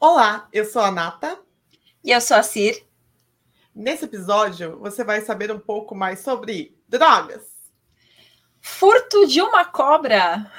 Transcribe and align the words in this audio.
Olá, 0.00 0.46
eu 0.52 0.64
sou 0.64 0.80
a 0.80 0.92
Nata. 0.92 1.40
E 2.04 2.12
eu 2.12 2.20
sou 2.20 2.36
a 2.36 2.42
Cir. 2.44 2.86
Nesse 3.74 4.04
episódio, 4.04 4.78
você 4.78 5.02
vai 5.02 5.22
saber 5.22 5.50
um 5.50 5.58
pouco 5.58 5.92
mais 5.92 6.20
sobre 6.20 6.78
drogas. 6.88 7.42
Furto 8.60 9.26
de 9.26 9.42
uma 9.42 9.64
cobra. 9.64 10.52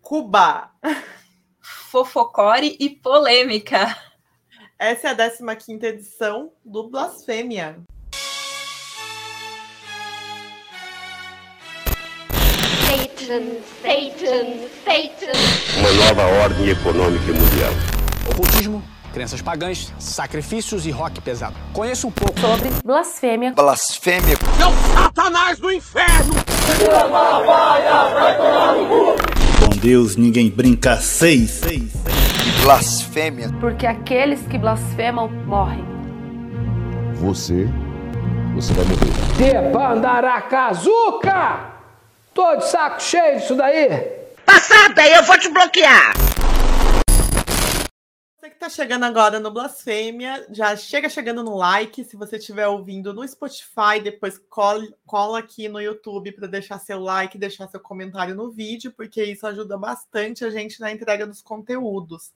Cuba. 0.00 0.70
Fofocore 1.60 2.76
e 2.78 2.88
polêmica. 2.88 3.96
Essa 4.78 5.08
é 5.08 5.10
a 5.10 5.56
15 5.56 5.84
edição 5.84 6.52
do 6.64 6.88
Blasfêmia. 6.88 7.80
Satan, 12.86 13.60
Satan, 13.82 14.68
Satan. 14.84 15.32
Uma 15.80 15.92
nova 16.04 16.26
ordem 16.44 16.68
econômica 16.68 17.32
mundial. 17.32 17.99
Ocultismo, 18.30 18.82
crenças 19.12 19.42
pagãs, 19.42 19.92
sacrifícios 19.98 20.86
e 20.86 20.90
rock 20.90 21.20
pesado. 21.20 21.56
Conheça 21.72 22.06
um 22.06 22.10
pouco 22.12 22.38
sobre 22.38 22.70
blasfêmia. 22.84 23.52
Blasfêmia. 23.52 24.36
Seu 24.56 24.70
Satanás 24.94 25.58
do 25.58 25.72
inferno! 25.72 26.34
Com 29.60 29.70
Deus 29.76 30.14
ninguém 30.16 30.48
brinca 30.48 30.96
seis. 30.96 31.50
seis, 31.50 31.90
seis. 31.92 32.46
E 32.46 32.52
blasfêmia. 32.62 33.50
Porque 33.58 33.84
aqueles 33.86 34.40
que 34.42 34.56
blasfemam 34.56 35.28
morrem. 35.46 35.84
Você, 37.14 37.68
você 38.54 38.72
vai 38.74 38.84
morrer. 38.84 39.10
Debandaracazuca! 39.36 41.68
Tô 42.32 42.54
de 42.56 42.68
saco 42.68 43.02
cheio 43.02 43.40
disso 43.40 43.56
daí. 43.56 43.88
Passada, 44.46 45.04
eu 45.08 45.24
vou 45.24 45.36
te 45.36 45.48
bloquear. 45.48 46.12
Você 48.40 48.48
que 48.48 48.56
está 48.56 48.70
chegando 48.70 49.04
agora 49.04 49.38
no 49.38 49.50
Blasfêmia, 49.50 50.46
já 50.50 50.74
chega 50.74 51.10
chegando 51.10 51.44
no 51.44 51.58
like. 51.58 52.02
Se 52.02 52.16
você 52.16 52.38
estiver 52.38 52.66
ouvindo 52.66 53.12
no 53.12 53.28
Spotify, 53.28 54.00
depois 54.02 54.38
cola, 54.38 54.82
cola 55.04 55.40
aqui 55.40 55.68
no 55.68 55.78
YouTube 55.78 56.32
para 56.32 56.48
deixar 56.48 56.78
seu 56.78 56.98
like, 57.00 57.36
deixar 57.36 57.68
seu 57.68 57.78
comentário 57.78 58.34
no 58.34 58.50
vídeo, 58.50 58.92
porque 58.92 59.22
isso 59.22 59.46
ajuda 59.46 59.76
bastante 59.76 60.42
a 60.42 60.48
gente 60.48 60.80
na 60.80 60.90
entrega 60.90 61.26
dos 61.26 61.42
conteúdos. 61.42 62.32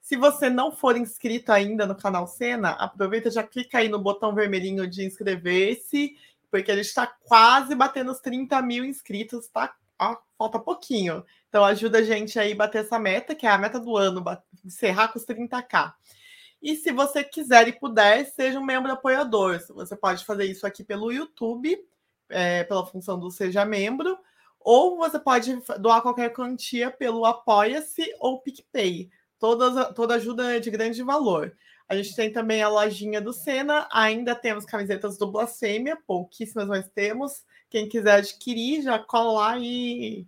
Se 0.00 0.16
você 0.16 0.48
não 0.48 0.72
for 0.72 0.96
inscrito 0.96 1.52
ainda 1.52 1.86
no 1.86 1.94
canal 1.94 2.26
Cena, 2.26 2.70
aproveita 2.70 3.30
já 3.30 3.42
clica 3.42 3.76
aí 3.76 3.90
no 3.90 3.98
botão 3.98 4.34
vermelhinho 4.34 4.86
de 4.86 5.04
inscrever-se, 5.04 6.16
porque 6.50 6.72
a 6.72 6.76
gente 6.76 6.86
está 6.86 7.06
quase 7.06 7.74
batendo 7.74 8.10
os 8.10 8.20
30 8.20 8.62
mil 8.62 8.86
inscritos, 8.86 9.48
tá? 9.48 9.74
Ó, 9.98 10.16
falta 10.38 10.58
pouquinho. 10.58 11.22
Então 11.52 11.66
ajuda 11.66 11.98
a 11.98 12.02
gente 12.02 12.38
aí 12.38 12.52
a 12.52 12.56
bater 12.56 12.80
essa 12.80 12.98
meta, 12.98 13.34
que 13.34 13.46
é 13.46 13.50
a 13.50 13.58
meta 13.58 13.78
do 13.78 13.94
ano, 13.94 14.24
encerrar 14.64 15.08
com 15.08 15.18
os 15.18 15.26
30k. 15.26 15.92
E 16.62 16.76
se 16.76 16.90
você 16.90 17.22
quiser 17.22 17.68
e 17.68 17.78
puder, 17.78 18.24
seja 18.24 18.58
um 18.58 18.64
membro 18.64 18.90
apoiador. 18.90 19.60
Você 19.74 19.94
pode 19.94 20.24
fazer 20.24 20.46
isso 20.46 20.66
aqui 20.66 20.82
pelo 20.82 21.12
YouTube, 21.12 21.78
é, 22.30 22.64
pela 22.64 22.86
função 22.86 23.20
do 23.20 23.30
Seja 23.30 23.66
Membro, 23.66 24.16
ou 24.58 24.96
você 24.96 25.18
pode 25.18 25.62
doar 25.78 26.00
qualquer 26.00 26.32
quantia 26.32 26.90
pelo 26.90 27.26
Apoia-se 27.26 28.14
ou 28.18 28.40
PicPay. 28.40 29.10
Toda, 29.38 29.92
toda 29.92 30.14
ajuda 30.14 30.56
é 30.56 30.58
de 30.58 30.70
grande 30.70 31.02
valor. 31.02 31.54
A 31.86 31.94
gente 31.94 32.16
tem 32.16 32.32
também 32.32 32.62
a 32.62 32.68
lojinha 32.70 33.20
do 33.20 33.34
Sena, 33.34 33.86
ainda 33.92 34.34
temos 34.34 34.64
camisetas 34.64 35.18
do 35.18 35.30
Blasfêmia, 35.30 35.98
pouquíssimas 36.06 36.66
nós 36.66 36.88
temos. 36.94 37.44
Quem 37.68 37.90
quiser 37.90 38.14
adquirir, 38.14 38.80
já 38.80 38.98
cola 38.98 39.32
lá 39.32 39.58
e 39.58 40.26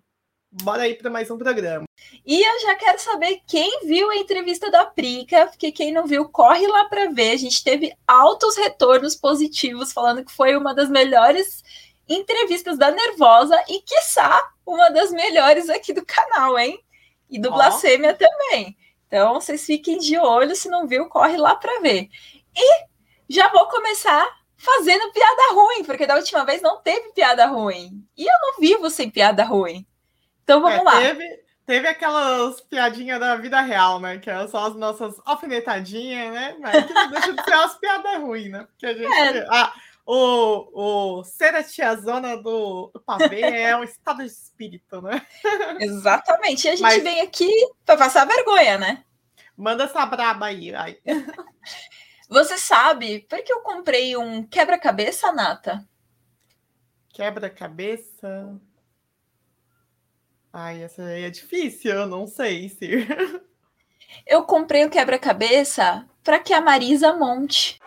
bora 0.62 0.82
aí 0.82 0.94
para 0.94 1.10
mais 1.10 1.30
um 1.30 1.38
programa. 1.38 1.84
E 2.24 2.40
eu 2.40 2.60
já 2.60 2.74
quero 2.76 2.98
saber 3.00 3.40
quem 3.46 3.86
viu 3.86 4.10
a 4.10 4.16
entrevista 4.16 4.70
da 4.70 4.86
Prica, 4.86 5.46
porque 5.46 5.72
quem 5.72 5.92
não 5.92 6.06
viu, 6.06 6.28
corre 6.28 6.66
lá 6.66 6.84
para 6.84 7.10
ver. 7.10 7.32
A 7.32 7.36
gente 7.36 7.62
teve 7.64 7.92
altos 8.06 8.56
retornos 8.56 9.16
positivos, 9.16 9.92
falando 9.92 10.24
que 10.24 10.32
foi 10.32 10.56
uma 10.56 10.74
das 10.74 10.88
melhores 10.88 11.62
entrevistas 12.08 12.78
da 12.78 12.90
Nervosa 12.90 13.60
e, 13.68 13.80
quiçá, 13.80 14.42
uma 14.64 14.90
das 14.90 15.10
melhores 15.10 15.68
aqui 15.68 15.92
do 15.92 16.04
canal, 16.04 16.58
hein? 16.58 16.78
E 17.28 17.38
do 17.38 17.48
oh. 17.48 17.52
Blasfêmia 17.52 18.14
também. 18.14 18.76
Então, 19.06 19.34
vocês 19.34 19.64
fiquem 19.64 19.98
de 19.98 20.18
olho, 20.18 20.54
se 20.54 20.68
não 20.68 20.86
viu, 20.86 21.08
corre 21.08 21.36
lá 21.36 21.56
para 21.56 21.80
ver. 21.80 22.08
E 22.56 22.84
já 23.28 23.48
vou 23.50 23.66
começar 23.68 24.26
fazendo 24.56 25.12
piada 25.12 25.52
ruim, 25.52 25.84
porque 25.84 26.06
da 26.06 26.16
última 26.16 26.44
vez 26.44 26.62
não 26.62 26.80
teve 26.80 27.12
piada 27.12 27.46
ruim. 27.46 28.04
E 28.16 28.22
eu 28.24 28.38
não 28.40 28.60
vivo 28.60 28.88
sem 28.90 29.10
piada 29.10 29.44
ruim. 29.44 29.86
Então 30.44 30.60
vamos 30.60 30.78
é, 30.78 30.82
lá. 30.82 31.00
Teve, 31.00 31.40
teve 31.66 31.88
aquelas 31.88 32.60
piadinhas 32.60 33.18
da 33.18 33.34
vida 33.36 33.60
real, 33.60 33.98
né? 33.98 34.18
Que 34.18 34.30
são 34.48 34.64
as 34.64 34.76
nossas 34.76 35.20
alfinetadinhas, 35.24 36.32
né? 36.32 36.56
Mas 36.60 36.86
que 36.86 36.92
não 36.92 37.10
deixa 37.10 37.32
de 37.32 37.44
ser 37.44 37.54
umas 37.54 37.74
piadas 37.78 38.20
ruins, 38.20 38.50
né? 38.50 38.66
Porque 38.70 38.86
a 38.86 38.94
gente. 38.94 39.38
É. 39.38 39.46
Ah, 39.50 39.72
o, 40.06 41.18
o 41.18 41.24
ser 41.24 41.54
a 41.54 41.64
tiazona 41.64 42.36
do, 42.36 42.90
do 42.92 43.00
pavê 43.00 43.40
é 43.40 43.74
um 43.74 43.82
estado 43.82 44.18
de 44.18 44.26
espírito, 44.26 45.00
né? 45.00 45.26
Exatamente. 45.80 46.66
E 46.66 46.68
a 46.68 46.72
gente 46.72 46.82
Mas... 46.82 47.02
vem 47.02 47.22
aqui 47.22 47.50
para 47.86 47.96
passar 47.96 48.26
vergonha, 48.26 48.78
né? 48.78 49.04
Manda 49.56 49.84
essa 49.84 50.04
braba 50.04 50.46
aí. 50.46 50.74
Ai. 50.74 50.98
Você 52.28 52.58
sabe 52.58 53.20
por 53.28 53.42
que 53.42 53.52
eu 53.52 53.60
comprei 53.60 54.16
um 54.16 54.42
quebra-cabeça, 54.42 55.32
Nata? 55.32 55.86
Quebra-cabeça? 57.10 58.60
Ai, 60.56 60.84
essa 60.84 61.02
aí 61.02 61.24
é 61.24 61.30
difícil, 61.30 61.90
eu 61.90 62.06
não 62.06 62.28
sei, 62.28 62.68
Sir. 62.68 63.08
Eu 64.24 64.44
comprei 64.44 64.84
o 64.84 64.90
quebra-cabeça 64.90 66.08
para 66.22 66.38
que 66.38 66.52
a 66.52 66.60
Marisa 66.60 67.12
monte. 67.12 67.80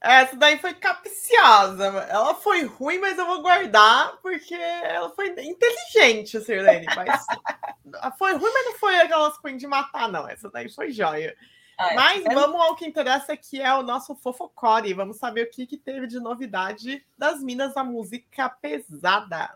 Essa 0.00 0.36
daí 0.36 0.56
foi 0.58 0.74
capciosa. 0.74 1.84
Ela 2.08 2.36
foi 2.36 2.62
ruim, 2.62 2.98
mas 2.98 3.18
eu 3.18 3.26
vou 3.26 3.42
guardar 3.42 4.16
porque 4.22 4.54
ela 4.54 5.10
foi 5.10 5.30
inteligente, 5.30 6.40
Sirlene. 6.40 6.86
Mas 6.94 7.26
foi 8.16 8.34
ruim, 8.34 8.52
mas 8.52 8.64
não 8.66 8.78
foi 8.78 9.00
aquelas 9.00 9.36
coisas 9.38 9.58
de 9.58 9.66
matar, 9.66 10.08
não. 10.08 10.28
Essa 10.28 10.48
daí 10.48 10.70
foi 10.72 10.92
joia. 10.92 11.36
Mas 11.94 12.24
é... 12.24 12.34
vamos 12.34 12.60
ao 12.60 12.76
que 12.76 12.86
interessa, 12.86 13.36
que 13.36 13.60
é 13.60 13.74
o 13.74 13.82
nosso 13.82 14.14
fofocore. 14.14 14.94
Vamos 14.94 15.16
saber 15.16 15.46
o 15.46 15.50
que, 15.50 15.66
que 15.66 15.76
teve 15.76 16.06
de 16.06 16.20
novidade 16.20 17.04
das 17.16 17.42
minas 17.42 17.74
da 17.74 17.84
música 17.84 18.48
pesada. 18.48 19.54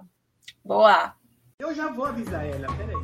Boa! 0.64 1.14
Eu 1.58 1.74
já 1.74 1.88
vou 1.88 2.06
avisar 2.06 2.44
ela, 2.46 2.66
peraí. 2.76 2.96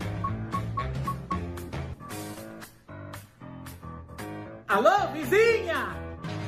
Alô, 4.69 5.13
vizinha! 5.13 5.89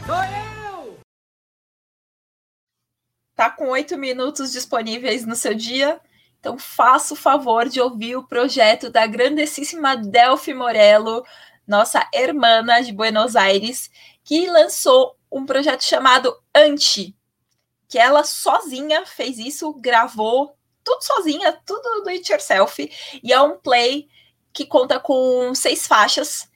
Sou 0.06 0.16
eu! 0.16 0.44
tá 3.34 3.50
com 3.50 3.68
oito 3.68 3.98
minutos 3.98 4.52
disponíveis 4.52 5.26
no 5.26 5.34
seu 5.34 5.54
dia. 5.54 6.00
Então, 6.38 6.58
faça 6.58 7.14
o 7.14 7.16
favor 7.16 7.68
de 7.68 7.80
ouvir 7.80 8.16
o 8.16 8.26
projeto 8.26 8.90
da 8.90 9.06
grandíssima 9.06 9.96
Delphi 9.96 10.52
Morello, 10.52 11.24
nossa 11.66 12.08
hermana 12.12 12.82
de 12.82 12.92
Buenos 12.92 13.36
Aires, 13.36 13.90
que 14.22 14.46
lançou 14.48 15.16
um 15.30 15.44
projeto 15.44 15.82
chamado 15.82 16.34
Anti, 16.54 17.16
que 17.88 17.98
ela 17.98 18.24
sozinha 18.24 19.04
fez 19.06 19.38
isso, 19.38 19.72
gravou 19.74 20.56
tudo 20.82 21.02
sozinha, 21.02 21.52
tudo 21.64 22.02
do 22.02 22.10
it 22.10 22.30
yourself, 22.30 22.90
e 23.22 23.32
é 23.32 23.40
um 23.40 23.58
play 23.58 24.06
que 24.52 24.66
conta 24.66 25.00
com 25.00 25.54
seis 25.54 25.86
faixas, 25.86 26.48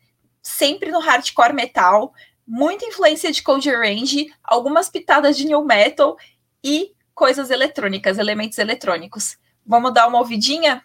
sempre 0.42 0.90
no 0.90 1.00
hardcore 1.00 1.52
metal, 1.52 2.12
muita 2.46 2.84
influência 2.84 3.32
de 3.32 3.42
Cold 3.42 3.68
Range, 3.70 4.32
algumas 4.44 4.88
pitadas 4.88 5.36
de 5.36 5.46
new 5.46 5.64
metal 5.64 6.16
e 6.62 6.92
coisas 7.14 7.50
eletrônicas, 7.50 8.18
elementos 8.18 8.58
eletrônicos. 8.58 9.36
Vamos 9.66 9.92
dar 9.92 10.06
uma 10.06 10.18
ouvidinha? 10.18 10.82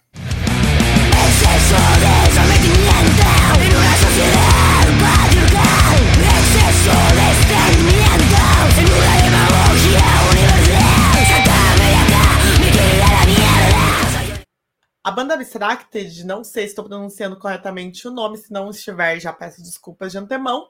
A 15.05 15.11
banda 15.11 15.34
Abstracted, 15.34 16.23
não 16.26 16.46
sei 16.46 16.64
se 16.64 16.70
estou 16.70 16.85
pronunciando 16.85 17.38
corretamente 17.38 18.08
o 18.08 18.11
nome, 18.11 18.38
se 18.38 18.53
não 18.53 18.70
estiver, 18.70 19.20
já 19.20 19.34
peço 19.34 19.61
desculpas 19.61 20.14
de 20.14 20.17
antemão. 20.17 20.70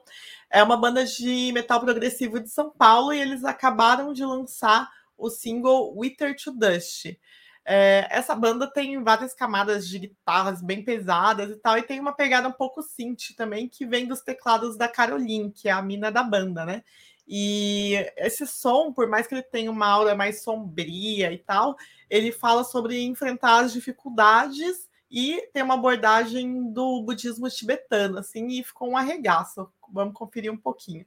É 0.50 0.60
uma 0.60 0.76
banda 0.76 1.04
de 1.04 1.52
metal 1.52 1.78
progressivo 1.80 2.40
de 2.40 2.48
São 2.48 2.68
Paulo 2.68 3.12
e 3.12 3.20
eles 3.20 3.44
acabaram 3.44 4.12
de 4.12 4.24
lançar 4.24 4.90
o 5.16 5.30
single 5.30 5.96
Wither 5.96 6.34
to 6.34 6.50
Dust. 6.50 7.16
É, 7.64 8.08
essa 8.10 8.34
banda 8.34 8.66
tem 8.66 9.00
várias 9.04 9.32
camadas 9.32 9.88
de 9.88 10.00
guitarras 10.00 10.60
bem 10.60 10.84
pesadas 10.84 11.50
e 11.50 11.56
tal, 11.56 11.78
e 11.78 11.82
tem 11.82 12.00
uma 12.00 12.12
pegada 12.12 12.48
um 12.48 12.52
pouco 12.52 12.82
synth 12.82 13.36
também, 13.36 13.68
que 13.68 13.86
vem 13.86 14.04
dos 14.04 14.20
teclados 14.20 14.76
da 14.76 14.88
Caroline, 14.88 15.52
que 15.52 15.68
é 15.68 15.72
a 15.72 15.80
mina 15.80 16.10
da 16.10 16.24
banda, 16.24 16.66
né? 16.66 16.82
E 17.26 17.94
esse 18.16 18.46
som, 18.46 18.92
por 18.92 19.08
mais 19.08 19.26
que 19.26 19.34
ele 19.34 19.42
tenha 19.42 19.70
uma 19.70 19.86
aura 19.86 20.14
mais 20.14 20.42
sombria 20.42 21.32
e 21.32 21.38
tal, 21.38 21.76
ele 22.10 22.30
fala 22.30 22.64
sobre 22.64 23.02
enfrentar 23.02 23.64
as 23.64 23.72
dificuldades 23.72 24.88
e 25.10 25.48
tem 25.52 25.62
uma 25.62 25.74
abordagem 25.74 26.72
do 26.72 27.02
budismo 27.02 27.48
tibetano, 27.48 28.18
assim, 28.18 28.48
e 28.48 28.64
ficou 28.64 28.90
um 28.90 28.96
arregaço. 28.96 29.68
Vamos 29.92 30.14
conferir 30.14 30.52
um 30.52 30.56
pouquinho. 30.56 31.06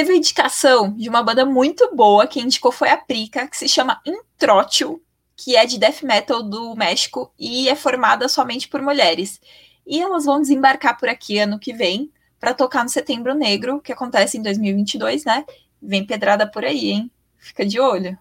Teve 0.00 0.16
indicação 0.16 0.94
de 0.94 1.10
uma 1.10 1.22
banda 1.22 1.44
muito 1.44 1.94
boa, 1.94 2.26
que 2.26 2.40
indicou 2.40 2.72
foi 2.72 2.88
a 2.88 2.96
Prica, 2.96 3.46
que 3.46 3.54
se 3.54 3.68
chama 3.68 4.00
Intrótil, 4.06 5.02
que 5.36 5.54
é 5.54 5.66
de 5.66 5.78
death 5.78 6.00
metal 6.02 6.42
do 6.42 6.74
México 6.74 7.30
e 7.38 7.68
é 7.68 7.76
formada 7.76 8.26
somente 8.26 8.66
por 8.66 8.80
mulheres. 8.80 9.38
E 9.86 10.00
elas 10.00 10.24
vão 10.24 10.40
desembarcar 10.40 10.98
por 10.98 11.06
aqui 11.06 11.38
ano 11.38 11.58
que 11.58 11.74
vem 11.74 12.10
para 12.40 12.54
tocar 12.54 12.82
no 12.82 12.88
Setembro 12.88 13.34
Negro, 13.34 13.78
que 13.78 13.92
acontece 13.92 14.38
em 14.38 14.42
2022, 14.42 15.26
né? 15.26 15.44
Vem 15.82 16.06
pedrada 16.06 16.50
por 16.50 16.64
aí, 16.64 16.92
hein? 16.92 17.10
Fica 17.36 17.66
de 17.66 17.78
olho. 17.78 18.18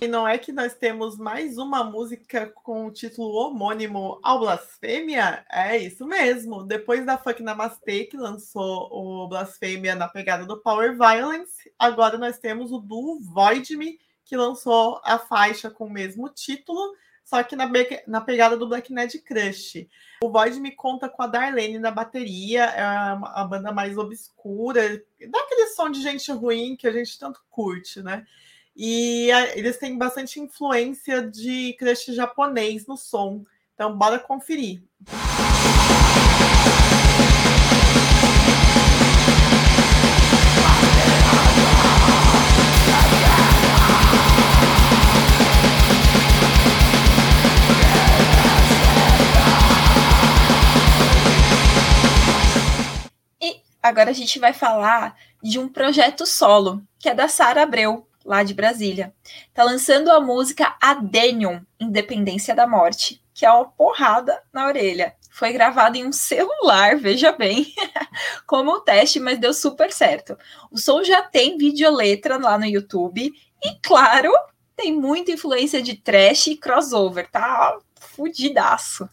E 0.00 0.06
não 0.06 0.26
é 0.26 0.38
que 0.38 0.52
nós 0.52 0.74
temos 0.74 1.18
mais 1.18 1.58
uma 1.58 1.82
música 1.82 2.46
com 2.46 2.86
o 2.86 2.90
título 2.90 3.34
homônimo 3.34 4.18
ao 4.22 4.38
Blasfêmia? 4.40 5.44
É 5.50 5.76
isso 5.76 6.06
mesmo. 6.06 6.62
Depois 6.62 7.04
da 7.04 7.18
Fuck 7.18 7.42
Namaste, 7.42 8.04
que 8.04 8.16
lançou 8.16 8.88
o 8.92 9.28
Blasfêmia 9.28 9.94
na 9.94 10.08
pegada 10.08 10.46
do 10.46 10.56
Power 10.56 10.96
Violence, 10.96 11.70
agora 11.78 12.16
nós 12.16 12.38
temos 12.38 12.72
o 12.72 12.78
duo 12.78 13.20
Void 13.20 13.76
Me, 13.76 13.98
que 14.24 14.36
lançou 14.36 15.00
a 15.04 15.18
faixa 15.18 15.68
com 15.68 15.86
o 15.86 15.92
mesmo 15.92 16.28
título, 16.28 16.94
só 17.24 17.42
que 17.42 17.56
na, 17.56 17.68
na 18.06 18.20
pegada 18.20 18.56
do 18.56 18.68
Black 18.68 18.92
Ned 18.92 19.18
Crush. 19.18 19.88
O 20.22 20.30
Void 20.30 20.58
me 20.60 20.72
conta 20.72 21.08
com 21.08 21.22
a 21.22 21.26
Darlene 21.26 21.78
na 21.78 21.90
bateria, 21.92 22.64
é 22.64 22.82
a, 22.82 23.44
banda 23.48 23.70
mais 23.70 23.96
obscura, 23.96 25.00
dá 25.28 25.38
aquele 25.40 25.66
som 25.68 25.88
de 25.90 26.02
gente 26.02 26.30
ruim 26.32 26.76
que 26.76 26.88
a 26.88 26.92
gente 26.92 27.18
tanto 27.18 27.40
curte, 27.48 28.02
né? 28.02 28.26
E 28.74 29.30
a, 29.30 29.56
eles 29.56 29.78
têm 29.78 29.96
bastante 29.96 30.40
influência 30.40 31.22
de 31.22 31.74
crush 31.78 32.14
japonês 32.14 32.86
no 32.86 32.96
som. 32.96 33.44
Então, 33.74 33.96
bora 33.96 34.18
conferir. 34.18 34.82
Agora 53.88 54.10
a 54.10 54.14
gente 54.14 54.38
vai 54.38 54.52
falar 54.52 55.16
de 55.42 55.58
um 55.58 55.68
projeto 55.68 56.26
solo, 56.26 56.82
que 56.98 57.08
é 57.08 57.14
da 57.14 57.28
Sara 57.28 57.62
Abreu, 57.62 58.06
lá 58.24 58.42
de 58.42 58.52
Brasília. 58.52 59.14
Tá 59.54 59.64
lançando 59.64 60.10
a 60.10 60.20
música 60.20 60.76
Adenium, 60.80 61.62
Independência 61.80 62.54
da 62.54 62.66
Morte, 62.66 63.22
que 63.32 63.46
é 63.46 63.50
uma 63.50 63.64
porrada 63.64 64.40
na 64.52 64.66
orelha. 64.66 65.14
Foi 65.30 65.52
gravado 65.52 65.96
em 65.96 66.06
um 66.06 66.12
celular, 66.12 66.96
veja 66.96 67.32
bem, 67.32 67.72
como 68.46 68.80
teste, 68.80 69.20
mas 69.20 69.38
deu 69.38 69.54
super 69.54 69.92
certo. 69.92 70.36
O 70.70 70.76
som 70.76 71.02
já 71.02 71.22
tem 71.22 71.56
videoletra 71.56 72.36
lá 72.36 72.58
no 72.58 72.66
YouTube 72.66 73.32
e, 73.62 73.74
claro, 73.82 74.32
tem 74.76 74.92
muita 74.92 75.32
influência 75.32 75.80
de 75.80 75.94
trash 75.96 76.48
e 76.48 76.56
crossover, 76.56 77.30
tá 77.30 77.78
fudidaço. 77.94 79.08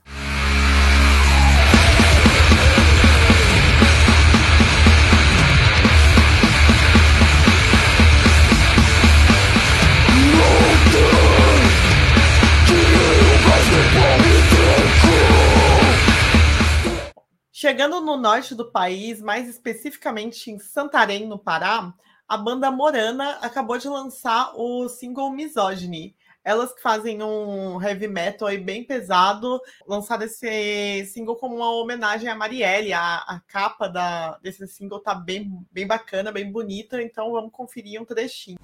Chegando 17.58 18.02
no 18.02 18.18
norte 18.18 18.54
do 18.54 18.70
país, 18.70 19.22
mais 19.22 19.48
especificamente 19.48 20.52
em 20.52 20.60
Santarém, 20.60 21.26
no 21.26 21.40
Pará, 21.40 21.94
a 22.28 22.36
banda 22.36 22.70
Morana 22.70 23.38
acabou 23.42 23.78
de 23.78 23.88
lançar 23.88 24.52
o 24.58 24.90
single 24.90 25.32
Misogyny. 25.32 26.14
Elas 26.44 26.74
que 26.74 26.82
fazem 26.82 27.24
um 27.24 27.82
heavy 27.82 28.10
metal 28.10 28.50
aí 28.50 28.58
bem 28.58 28.84
pesado, 28.84 29.58
lançaram 29.88 30.26
esse 30.26 31.06
single 31.06 31.38
como 31.38 31.56
uma 31.56 31.72
homenagem 31.72 32.28
a 32.28 32.36
Marielle. 32.36 32.92
A, 32.92 33.20
a 33.20 33.40
capa 33.48 33.88
da, 33.88 34.38
desse 34.40 34.68
single 34.68 35.00
tá 35.00 35.16
bem, 35.16 35.50
bem 35.72 35.88
bacana, 35.88 36.34
bem 36.34 36.52
bonita, 36.52 37.02
então 37.02 37.32
vamos 37.32 37.54
conferir 37.54 38.02
um 38.02 38.06
trechinho. 38.06 38.58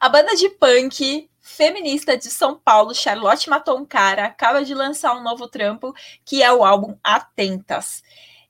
A 0.00 0.08
banda 0.08 0.34
de 0.34 0.48
punk 0.48 1.28
feminista 1.40 2.16
de 2.16 2.30
São 2.30 2.56
Paulo, 2.56 2.94
Charlotte 2.94 3.50
Matoncara, 3.50 4.24
acaba 4.24 4.64
de 4.64 4.74
lançar 4.74 5.14
um 5.14 5.22
novo 5.22 5.46
trampo, 5.46 5.92
que 6.24 6.42
é 6.42 6.52
o 6.52 6.64
álbum 6.64 6.96
Atentas. 7.04 8.02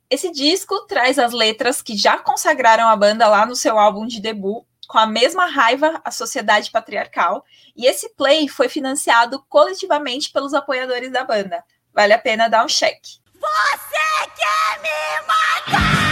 Esse 0.08 0.30
disco 0.30 0.86
traz 0.86 1.18
as 1.18 1.32
letras 1.32 1.82
que 1.82 1.96
já 1.96 2.18
consagraram 2.18 2.88
a 2.88 2.96
banda 2.96 3.28
lá 3.28 3.46
no 3.46 3.56
seu 3.56 3.78
álbum 3.78 4.06
de 4.06 4.20
debut, 4.20 4.64
com 4.88 4.98
a 4.98 5.06
mesma 5.06 5.46
raiva 5.46 6.00
à 6.04 6.10
sociedade 6.10 6.70
patriarcal, 6.70 7.44
e 7.76 7.86
esse 7.86 8.14
play 8.14 8.48
foi 8.48 8.68
financiado 8.68 9.44
coletivamente 9.48 10.32
pelos 10.32 10.52
apoiadores 10.52 11.12
da 11.12 11.24
banda. 11.24 11.64
Vale 11.92 12.12
a 12.12 12.18
pena 12.18 12.48
dar 12.48 12.64
um 12.64 12.68
cheque. 12.68 13.19
Você 13.40 14.30
quer 14.36 14.82
me 14.82 15.26
matar! 15.26 16.10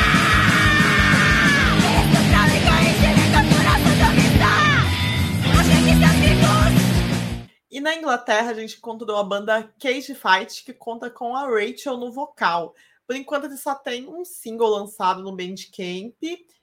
E 7.70 7.80
na 7.80 7.94
Inglaterra 7.94 8.50
a 8.50 8.54
gente 8.54 8.78
encontrou 8.78 9.16
a 9.18 9.22
banda 9.22 9.70
Cage 9.78 10.14
Fight, 10.14 10.64
que 10.64 10.72
conta 10.72 11.10
com 11.10 11.36
a 11.36 11.46
Rachel 11.46 11.98
no 11.98 12.10
vocal. 12.10 12.74
Por 13.06 13.14
enquanto 13.14 13.44
ele 13.44 13.58
só 13.58 13.74
tem 13.74 14.08
um 14.08 14.24
single 14.24 14.70
lançado 14.70 15.22
no 15.22 15.36
Bandcamp 15.36 16.16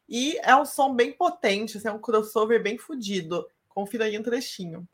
e 0.09 0.37
é 0.41 0.55
um 0.55 0.65
som 0.65 0.93
bem 0.95 1.11
potente, 1.13 1.77
assim, 1.77 1.87
é 1.87 1.91
um 1.91 1.99
crossover 1.99 2.61
bem 2.61 2.77
fodido. 2.77 3.45
Confira 3.69 4.05
aí 4.05 4.17
um 4.17 4.23
trechinho. 4.23 4.87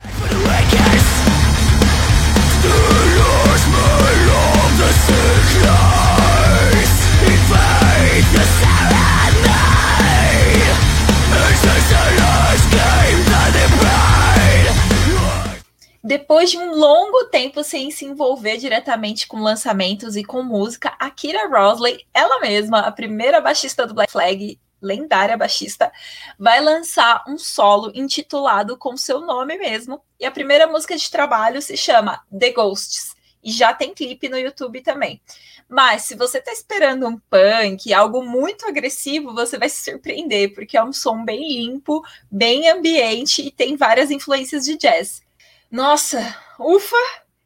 Depois 16.04 16.50
de 16.50 16.58
um 16.58 16.74
longo 16.74 17.24
tempo 17.26 17.62
sem 17.62 17.90
se 17.90 18.04
envolver 18.04 18.58
diretamente 18.58 19.26
com 19.26 19.40
lançamentos 19.40 20.16
e 20.16 20.22
com 20.22 20.42
música, 20.42 20.94
a 20.98 21.08
Kira 21.08 21.48
Rosley, 21.48 22.04
ela 22.12 22.40
mesma, 22.40 22.80
a 22.80 22.92
primeira 22.92 23.40
baixista 23.40 23.86
do 23.86 23.94
Black 23.94 24.12
Flag, 24.12 24.60
lendária 24.80 25.36
baixista, 25.36 25.92
vai 26.38 26.60
lançar 26.60 27.24
um 27.28 27.38
solo 27.38 27.92
intitulado 27.94 28.76
com 28.76 28.96
seu 28.96 29.20
nome 29.20 29.56
mesmo. 29.56 30.02
E 30.18 30.26
a 30.26 30.30
primeira 30.30 30.66
música 30.66 30.96
de 30.96 31.10
trabalho 31.10 31.62
se 31.62 31.76
chama 31.76 32.20
The 32.36 32.50
Ghosts. 32.50 33.14
E 33.42 33.50
já 33.50 33.74
tem 33.74 33.92
clipe 33.92 34.28
no 34.28 34.38
YouTube 34.38 34.80
também. 34.82 35.20
Mas 35.68 36.02
se 36.02 36.14
você 36.14 36.38
está 36.38 36.52
esperando 36.52 37.06
um 37.06 37.18
punk, 37.18 37.92
algo 37.92 38.22
muito 38.22 38.66
agressivo, 38.66 39.34
você 39.34 39.58
vai 39.58 39.68
se 39.68 39.82
surpreender, 39.82 40.54
porque 40.54 40.76
é 40.76 40.84
um 40.84 40.92
som 40.92 41.24
bem 41.24 41.40
limpo, 41.48 42.02
bem 42.30 42.68
ambiente 42.68 43.42
e 43.42 43.50
tem 43.50 43.76
várias 43.76 44.10
influências 44.10 44.64
de 44.64 44.76
jazz. 44.76 45.22
Nossa, 45.70 46.36
ufa! 46.58 46.96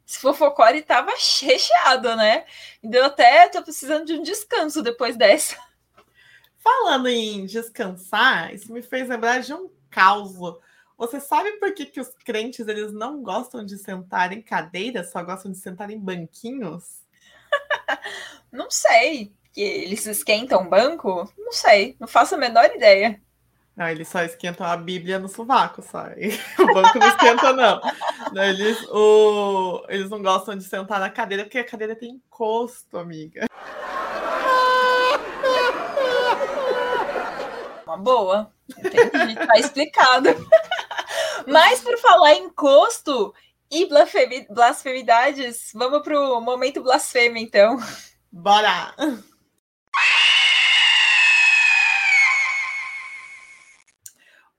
Se 0.05 0.19
Fofocore 0.19 0.81
tava 0.83 1.11
recheado, 1.41 2.15
né? 2.15 2.45
Deu 2.81 3.05
até, 3.05 3.49
tô 3.49 3.61
precisando 3.61 4.05
de 4.05 4.13
um 4.13 4.23
descanso 4.23 4.81
depois 4.81 5.17
dessa. 5.17 5.57
Falando 6.57 7.07
em 7.07 7.45
descansar, 7.45 8.53
isso 8.53 8.71
me 8.71 8.81
fez 8.81 9.07
lembrar 9.07 9.39
de 9.39 9.53
um 9.53 9.69
caos. 9.89 10.33
Você 10.97 11.19
sabe 11.19 11.51
por 11.53 11.71
que, 11.75 11.85
que 11.85 12.01
os 12.01 12.09
crentes 12.25 12.67
eles 12.67 12.91
não 12.91 13.21
gostam 13.21 13.63
de 13.63 13.77
sentar 13.77 14.33
em 14.33 14.41
cadeiras, 14.41 15.11
só 15.11 15.23
gostam 15.23 15.51
de 15.51 15.59
sentar 15.59 15.91
em 15.91 15.99
banquinhos? 15.99 17.03
não 18.51 18.71
sei. 18.71 19.31
Que 19.53 19.61
eles 19.61 20.05
esquentam 20.07 20.61
o 20.63 20.69
banco? 20.69 21.31
Não 21.37 21.51
sei, 21.51 21.95
não 21.99 22.07
faço 22.07 22.33
a 22.33 22.37
menor 22.37 22.65
ideia. 22.73 23.21
Não, 23.75 23.87
eles 23.87 24.07
só 24.07 24.23
esquentam 24.23 24.65
a 24.65 24.75
Bíblia 24.75 25.19
no 25.19 25.29
sovaco, 25.29 25.83
só. 25.83 26.05
O 26.59 26.73
banco 26.73 26.97
não 26.97 27.07
esquenta, 27.07 27.53
não. 27.53 27.79
Eles, 28.43 28.83
o... 28.89 29.85
eles 29.89 30.09
não 30.09 30.19
gostam 30.21 30.55
de 30.55 30.63
sentar 30.63 30.99
na 30.99 31.11
cadeira 31.11 31.43
porque 31.43 31.59
a 31.59 31.63
cadeira 31.63 31.95
tem 31.95 32.09
encosto, 32.09 32.97
amiga. 32.97 33.45
Uma 37.85 37.97
boa. 37.97 38.51
Entendi, 38.77 39.35
tá 39.35 39.59
explicado. 39.59 40.29
Mas 41.47 41.79
por 41.79 41.97
falar 41.99 42.33
em 42.33 42.47
encosto 42.47 43.33
e 43.71 43.87
blasfemidades, 44.49 45.71
vamos 45.73 46.01
pro 46.01 46.41
momento 46.41 46.83
blasfêmia, 46.83 47.41
então. 47.41 47.77
Bora! 48.29 48.93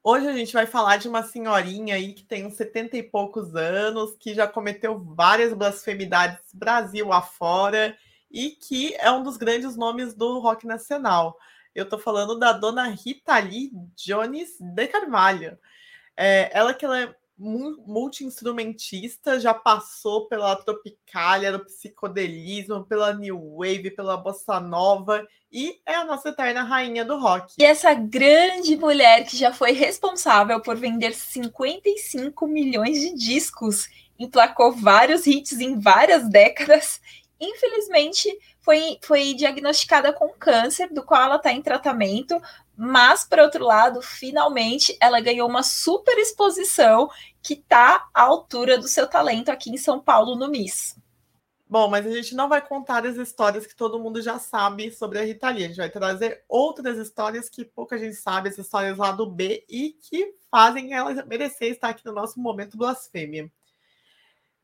Hoje 0.03 0.29
a 0.29 0.33
gente 0.33 0.55
vai 0.55 0.65
falar 0.65 0.97
de 0.97 1.09
uma 1.09 1.23
senhorinha 1.23 1.97
aí 1.97 2.15
que 2.15 2.25
tem 2.25 2.47
uns 2.47 2.55
70 2.55 2.97
e 2.97 3.03
poucos 3.03 3.55
anos, 3.55 4.17
que 4.19 4.33
já 4.33 4.49
cometeu 4.49 4.99
várias 4.99 5.53
blasfemidades 5.53 6.39
Brasil 6.55 7.13
afora 7.13 7.95
e 8.31 8.53
que 8.53 8.95
é 8.95 9.11
um 9.11 9.23
dos 9.23 9.37
grandes 9.37 9.77
nomes 9.77 10.15
do 10.15 10.39
rock 10.39 10.67
nacional. 10.67 11.37
Eu 11.75 11.87
tô 11.87 11.99
falando 11.99 12.39
da 12.39 12.53
dona 12.53 12.89
Rita 12.89 13.39
Lee 13.39 13.73
Jones 13.95 14.57
de 14.59 14.87
Carvalho. 14.87 15.59
É, 16.21 16.51
ela 16.53 16.75
que 16.75 16.85
ela 16.85 17.01
é 17.01 17.15
multi-instrumentista, 17.39 19.39
já 19.39 19.55
passou 19.55 20.27
pela 20.27 20.57
Tropicália, 20.57 21.53
do 21.53 21.65
psicodelismo, 21.65 22.85
pela 22.85 23.15
New 23.15 23.57
Wave, 23.57 23.93
pela 23.93 24.17
Bossa 24.17 24.59
Nova 24.59 25.25
e 25.51 25.81
é 25.87 25.95
a 25.95 26.05
nossa 26.05 26.31
eterna 26.31 26.65
rainha 26.65 27.05
do 27.05 27.17
rock. 27.17 27.55
E 27.57 27.65
essa 27.65 27.95
grande 27.95 28.77
mulher 28.77 29.25
que 29.25 29.37
já 29.37 29.53
foi 29.53 29.71
responsável 29.71 30.61
por 30.61 30.77
vender 30.77 31.15
55 31.15 32.49
milhões 32.49 33.01
de 33.01 33.15
discos, 33.15 33.89
emplacou 34.19 34.73
vários 34.73 35.25
hits 35.25 35.61
em 35.61 35.79
várias 35.79 36.29
décadas, 36.29 37.01
infelizmente 37.41 38.37
foi, 38.61 38.99
foi 39.03 39.35
diagnosticada 39.35 40.13
com 40.13 40.29
câncer, 40.31 40.93
do 40.93 41.05
qual 41.05 41.23
ela 41.23 41.37
está 41.37 41.53
em 41.53 41.63
tratamento, 41.63 42.37
mas, 42.81 43.25
por 43.25 43.41
outro 43.41 43.65
lado, 43.65 44.01
finalmente 44.01 44.97
ela 45.01 45.21
ganhou 45.21 45.49
uma 45.49 45.65
super 45.65 46.17
exposição 46.17 47.11
que 47.43 47.55
está 47.55 48.09
à 48.15 48.23
altura 48.23 48.79
do 48.79 48.87
seu 48.87 49.09
talento 49.09 49.49
aqui 49.49 49.69
em 49.69 49.77
São 49.77 49.99
Paulo, 49.99 50.37
no 50.37 50.49
Miss. 50.49 50.97
Bom, 51.69 51.91
mas 51.91 52.07
a 52.07 52.11
gente 52.11 52.37
não 52.37 52.49
vai 52.49 52.65
contar 52.65 53.05
as 53.05 53.17
histórias 53.17 53.67
que 53.67 53.75
todo 53.75 53.99
mundo 53.99 54.23
já 54.23 54.39
sabe 54.39 54.93
sobre 54.93 55.19
a 55.19 55.25
Rita 55.25 55.51
Lee. 55.51 55.65
A 55.65 55.69
gente 55.69 55.77
vai 55.77 55.91
trazer 55.91 56.45
outras 56.49 56.97
histórias 56.99 57.51
que 57.51 57.65
pouca 57.65 57.99
gente 57.99 58.15
sabe, 58.15 58.49
as 58.49 58.57
histórias 58.57 58.97
lá 58.97 59.11
do 59.11 59.27
B 59.27 59.67
e 59.69 59.91
que 60.01 60.35
fazem 60.49 60.95
ela 60.95 61.13
merecer 61.27 61.73
estar 61.73 61.89
aqui 61.89 62.07
no 62.07 62.13
nosso 62.13 62.39
momento 62.39 62.79
blasfêmia. 62.79 63.51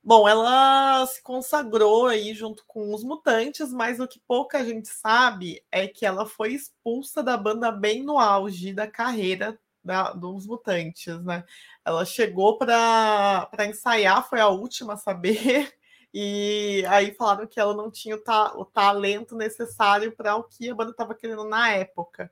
Bom, 0.07 0.29
ela 0.29 1.07
se 1.07 1.23
consagrou 1.23 2.07
aí 2.07 2.35
junto 2.35 2.63
com 2.67 2.93
os 2.93 3.03
Mutantes, 3.03 3.73
mas 3.73 3.99
o 3.99 4.07
que 4.07 4.21
pouca 4.21 4.63
gente 4.63 4.87
sabe 4.87 5.65
é 5.73 5.89
que 5.89 6.05
ela 6.05 6.27
foi 6.27 6.53
expulsa 6.53 7.23
da 7.23 7.39
banda 7.39 7.73
bem 7.73 8.03
no 8.03 8.19
auge 8.19 8.75
da 8.75 8.87
carreira 8.87 9.59
da, 9.83 10.13
dos 10.13 10.47
Mutantes, 10.47 11.19
né? 11.25 11.43
Ela 11.83 12.05
chegou 12.05 12.59
para 12.59 13.49
ensaiar, 13.67 14.29
foi 14.29 14.41
a 14.41 14.49
última 14.49 14.93
a 14.93 14.97
saber, 14.99 15.73
e 16.13 16.85
aí 16.87 17.15
falaram 17.15 17.47
que 17.47 17.59
ela 17.59 17.75
não 17.75 17.91
tinha 17.91 18.17
o, 18.17 18.21
ta, 18.21 18.55
o 18.59 18.65
talento 18.67 19.35
necessário 19.35 20.13
para 20.13 20.37
o 20.37 20.45
que 20.45 20.69
a 20.69 20.75
banda 20.75 20.91
estava 20.91 21.15
querendo 21.15 21.45
na 21.45 21.71
época. 21.71 22.31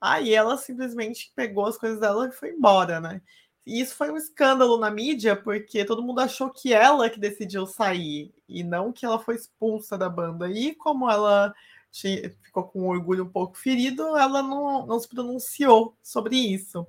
Aí 0.00 0.32
ela 0.32 0.56
simplesmente 0.56 1.32
pegou 1.34 1.66
as 1.66 1.76
coisas 1.76 1.98
dela 1.98 2.28
e 2.28 2.32
foi 2.32 2.50
embora, 2.50 3.00
né? 3.00 3.20
E 3.68 3.82
isso 3.82 3.94
foi 3.94 4.10
um 4.10 4.16
escândalo 4.16 4.78
na 4.78 4.90
mídia, 4.90 5.36
porque 5.36 5.84
todo 5.84 6.02
mundo 6.02 6.20
achou 6.20 6.48
que 6.48 6.72
ela 6.72 7.10
que 7.10 7.20
decidiu 7.20 7.66
sair, 7.66 8.32
e 8.48 8.64
não 8.64 8.90
que 8.90 9.04
ela 9.04 9.18
foi 9.18 9.34
expulsa 9.34 9.98
da 9.98 10.08
banda. 10.08 10.48
E 10.50 10.74
como 10.74 11.10
ela 11.10 11.54
tinha, 11.90 12.30
ficou 12.42 12.64
com 12.64 12.80
o 12.80 12.88
orgulho 12.88 13.24
um 13.24 13.28
pouco 13.28 13.58
ferido, 13.58 14.16
ela 14.16 14.42
não, 14.42 14.86
não 14.86 14.98
se 14.98 15.06
pronunciou 15.06 15.94
sobre 16.02 16.34
isso. 16.34 16.86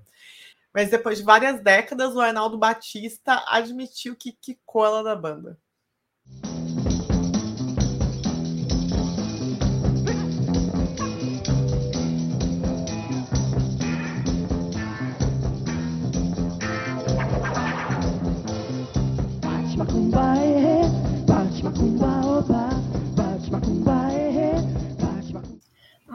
Mas 0.74 0.90
depois 0.90 1.18
de 1.18 1.26
várias 1.26 1.62
décadas, 1.62 2.16
o 2.16 2.22
Arnaldo 2.22 2.58
Batista 2.58 3.44
admitiu 3.48 4.16
que 4.16 4.32
quicou 4.32 4.86
ela 4.86 5.04
da 5.04 5.18
banda. 5.18 5.60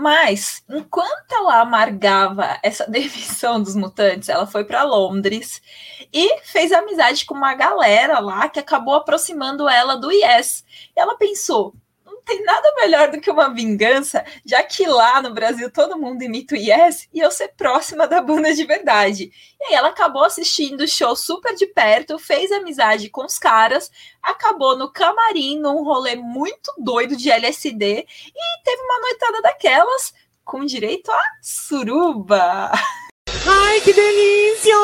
Mas, 0.04 0.62
enquanto 0.68 1.32
ela 1.32 1.62
amargava 1.62 2.58
essa 2.62 2.84
demissão 2.90 3.62
dos 3.62 3.74
mutantes, 3.74 4.28
ela 4.28 4.46
foi 4.46 4.62
para 4.62 4.82
Londres 4.82 5.62
e 6.12 6.40
fez 6.42 6.72
amizade 6.72 7.24
com 7.24 7.34
uma 7.34 7.54
galera 7.54 8.18
lá 8.18 8.46
que 8.48 8.58
acabou 8.58 8.96
aproximando 8.96 9.66
ela 9.66 9.96
do 9.96 10.10
Yes. 10.12 10.62
E 10.94 11.00
ela 11.00 11.16
pensou: 11.16 11.74
tem 12.24 12.42
nada 12.42 12.74
melhor 12.76 13.10
do 13.10 13.20
que 13.20 13.30
uma 13.30 13.52
vingança, 13.52 14.24
já 14.44 14.62
que 14.62 14.86
lá 14.86 15.20
no 15.20 15.32
Brasil 15.32 15.70
todo 15.70 15.98
mundo 15.98 16.22
imita 16.22 16.54
o 16.54 16.58
Yes 16.58 17.08
e 17.12 17.20
eu 17.20 17.30
ser 17.30 17.48
próxima 17.48 18.06
da 18.06 18.20
banda 18.20 18.52
de 18.54 18.64
verdade. 18.64 19.30
E 19.60 19.64
aí 19.64 19.74
ela 19.74 19.88
acabou 19.88 20.24
assistindo 20.24 20.82
o 20.82 20.88
show 20.88 21.14
super 21.14 21.54
de 21.54 21.66
perto, 21.66 22.18
fez 22.18 22.50
amizade 22.50 23.10
com 23.10 23.24
os 23.24 23.38
caras, 23.38 23.90
acabou 24.22 24.76
no 24.76 24.90
camarim 24.90 25.58
num 25.60 25.84
rolê 25.84 26.16
muito 26.16 26.72
doido 26.78 27.16
de 27.16 27.30
LSD 27.30 28.06
e 28.06 28.62
teve 28.64 28.82
uma 28.82 29.00
noitada 29.00 29.42
daquelas 29.42 30.14
com 30.44 30.64
direito 30.64 31.10
a 31.10 31.22
suruba. 31.42 32.70
Ai, 33.46 33.80
que 33.80 33.92
delícia! 33.92 34.74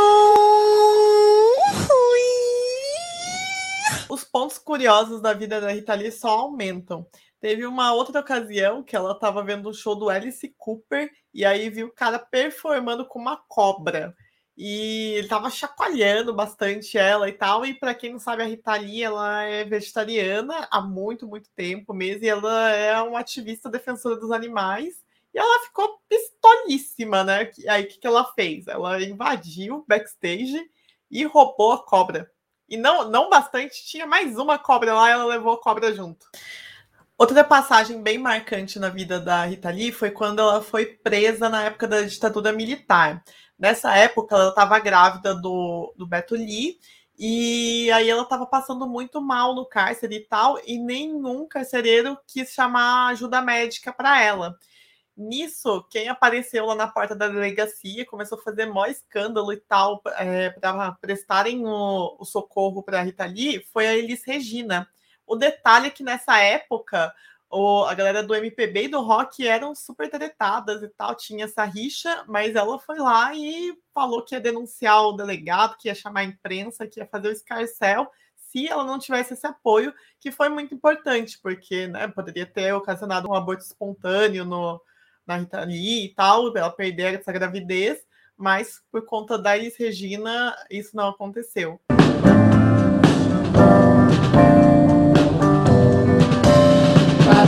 Os 4.10 4.24
pontos 4.24 4.58
curiosos 4.58 5.20
da 5.20 5.32
vida 5.32 5.60
da 5.60 5.70
Rita 5.70 5.94
Lee 5.94 6.10
só 6.10 6.30
aumentam. 6.30 7.06
Teve 7.40 7.66
uma 7.66 7.94
outra 7.94 8.20
ocasião 8.20 8.82
que 8.82 8.94
ela 8.94 9.12
estava 9.12 9.42
vendo 9.42 9.70
o 9.70 9.74
show 9.74 9.96
do 9.96 10.10
Alice 10.10 10.46
Cooper 10.58 11.10
e 11.32 11.44
aí 11.44 11.70
viu 11.70 11.86
o 11.86 11.92
cara 11.92 12.18
performando 12.18 13.06
com 13.06 13.18
uma 13.18 13.38
cobra. 13.48 14.14
E 14.56 15.12
ele 15.14 15.22
estava 15.22 15.48
chacoalhando 15.48 16.34
bastante 16.34 16.98
ela 16.98 17.30
e 17.30 17.32
tal. 17.32 17.64
E 17.64 17.72
para 17.72 17.94
quem 17.94 18.12
não 18.12 18.18
sabe, 18.18 18.42
a 18.42 18.46
Rita 18.46 18.74
Lee, 18.74 19.02
ela 19.02 19.42
é 19.42 19.64
vegetariana 19.64 20.68
há 20.70 20.82
muito, 20.82 21.26
muito 21.26 21.48
tempo 21.56 21.94
mesmo. 21.94 22.24
E 22.24 22.28
ela 22.28 22.70
é 22.70 23.00
uma 23.00 23.20
ativista 23.20 23.70
defensora 23.70 24.16
dos 24.16 24.30
animais. 24.30 25.02
E 25.32 25.38
ela 25.38 25.64
ficou 25.64 25.98
pistolíssima, 26.06 27.24
né? 27.24 27.50
Aí 27.68 27.84
o 27.84 27.88
que, 27.88 27.98
que 28.00 28.06
ela 28.06 28.24
fez? 28.34 28.66
Ela 28.66 29.02
invadiu 29.02 29.76
o 29.76 29.84
backstage 29.88 30.60
e 31.10 31.24
roubou 31.24 31.72
a 31.72 31.82
cobra. 31.82 32.30
E 32.68 32.76
não, 32.76 33.08
não 33.08 33.30
bastante, 33.30 33.86
tinha 33.86 34.06
mais 34.06 34.36
uma 34.36 34.58
cobra 34.58 34.92
lá 34.92 35.08
ela 35.08 35.24
levou 35.24 35.54
a 35.54 35.60
cobra 35.60 35.94
junto. 35.94 36.26
Outra 37.20 37.44
passagem 37.44 38.02
bem 38.02 38.16
marcante 38.16 38.78
na 38.78 38.88
vida 38.88 39.20
da 39.20 39.44
Rita 39.44 39.68
Lee 39.68 39.92
foi 39.92 40.10
quando 40.10 40.38
ela 40.38 40.62
foi 40.62 40.86
presa 40.86 41.50
na 41.50 41.64
época 41.64 41.86
da 41.86 42.00
ditadura 42.00 42.50
militar. 42.50 43.22
Nessa 43.58 43.94
época, 43.94 44.34
ela 44.34 44.48
estava 44.48 44.78
grávida 44.78 45.34
do, 45.34 45.92
do 45.98 46.06
Beto 46.06 46.34
Lee, 46.34 46.78
e 47.18 47.92
aí 47.92 48.08
ela 48.08 48.22
estava 48.22 48.46
passando 48.46 48.88
muito 48.88 49.20
mal 49.20 49.54
no 49.54 49.66
cárcere 49.66 50.16
e 50.16 50.20
tal, 50.20 50.58
e 50.64 50.78
nenhum 50.78 51.46
carcereiro 51.46 52.18
quis 52.26 52.54
chamar 52.54 53.08
ajuda 53.08 53.42
médica 53.42 53.92
para 53.92 54.22
ela. 54.22 54.56
Nisso, 55.14 55.86
quem 55.90 56.08
apareceu 56.08 56.64
lá 56.64 56.74
na 56.74 56.88
porta 56.88 57.14
da 57.14 57.28
delegacia 57.28 58.06
começou 58.06 58.38
a 58.38 58.42
fazer 58.42 58.64
maior 58.64 58.88
escândalo 58.88 59.52
e 59.52 59.58
tal, 59.58 60.00
é, 60.16 60.48
para 60.48 60.92
prestarem 60.92 61.66
o, 61.66 62.16
o 62.18 62.24
socorro 62.24 62.82
para 62.82 63.00
a 63.00 63.02
Rita 63.02 63.26
Lee, 63.26 63.62
foi 63.74 63.86
a 63.86 63.94
Elis 63.94 64.24
Regina 64.24 64.88
o 65.30 65.36
detalhe 65.36 65.86
é 65.86 65.90
que 65.90 66.02
nessa 66.02 66.38
época 66.38 67.14
o, 67.48 67.84
a 67.84 67.94
galera 67.94 68.20
do 68.20 68.34
MPB 68.34 68.84
e 68.84 68.88
do 68.88 69.00
rock 69.00 69.46
eram 69.46 69.76
super 69.76 70.10
tretadas 70.10 70.82
e 70.82 70.88
tal, 70.88 71.14
tinha 71.14 71.44
essa 71.44 71.64
rixa, 71.64 72.24
mas 72.26 72.56
ela 72.56 72.78
foi 72.80 72.98
lá 72.98 73.32
e 73.32 73.72
falou 73.94 74.24
que 74.24 74.34
ia 74.34 74.40
denunciar 74.40 75.06
o 75.06 75.12
delegado, 75.12 75.76
que 75.78 75.86
ia 75.86 75.94
chamar 75.94 76.20
a 76.20 76.24
imprensa, 76.24 76.86
que 76.86 76.98
ia 76.98 77.06
fazer 77.06 77.28
o 77.28 77.32
escarcel, 77.32 78.10
se 78.34 78.66
ela 78.66 78.82
não 78.82 78.98
tivesse 78.98 79.34
esse 79.34 79.46
apoio, 79.46 79.94
que 80.18 80.32
foi 80.32 80.48
muito 80.48 80.74
importante, 80.74 81.38
porque 81.40 81.86
né, 81.86 82.08
poderia 82.08 82.46
ter 82.46 82.72
ocasionado 82.72 83.30
um 83.30 83.34
aborto 83.34 83.62
espontâneo 83.62 84.44
no, 84.44 84.82
na 85.24 85.36
Rita 85.36 85.60
Lee 85.60 86.06
e 86.06 86.14
tal, 86.14 86.56
ela 86.56 86.70
perder 86.70 87.20
essa 87.20 87.30
gravidez, 87.30 88.00
mas 88.36 88.82
por 88.90 89.04
conta 89.04 89.38
da 89.38 89.56
Elis 89.56 89.76
Regina, 89.76 90.56
isso 90.68 90.96
não 90.96 91.08
aconteceu. 91.08 91.80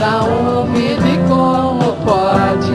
Cada 0.03 0.25
um 0.25 0.67
vive 0.73 1.17
como 1.29 1.95
pode. 2.05 2.73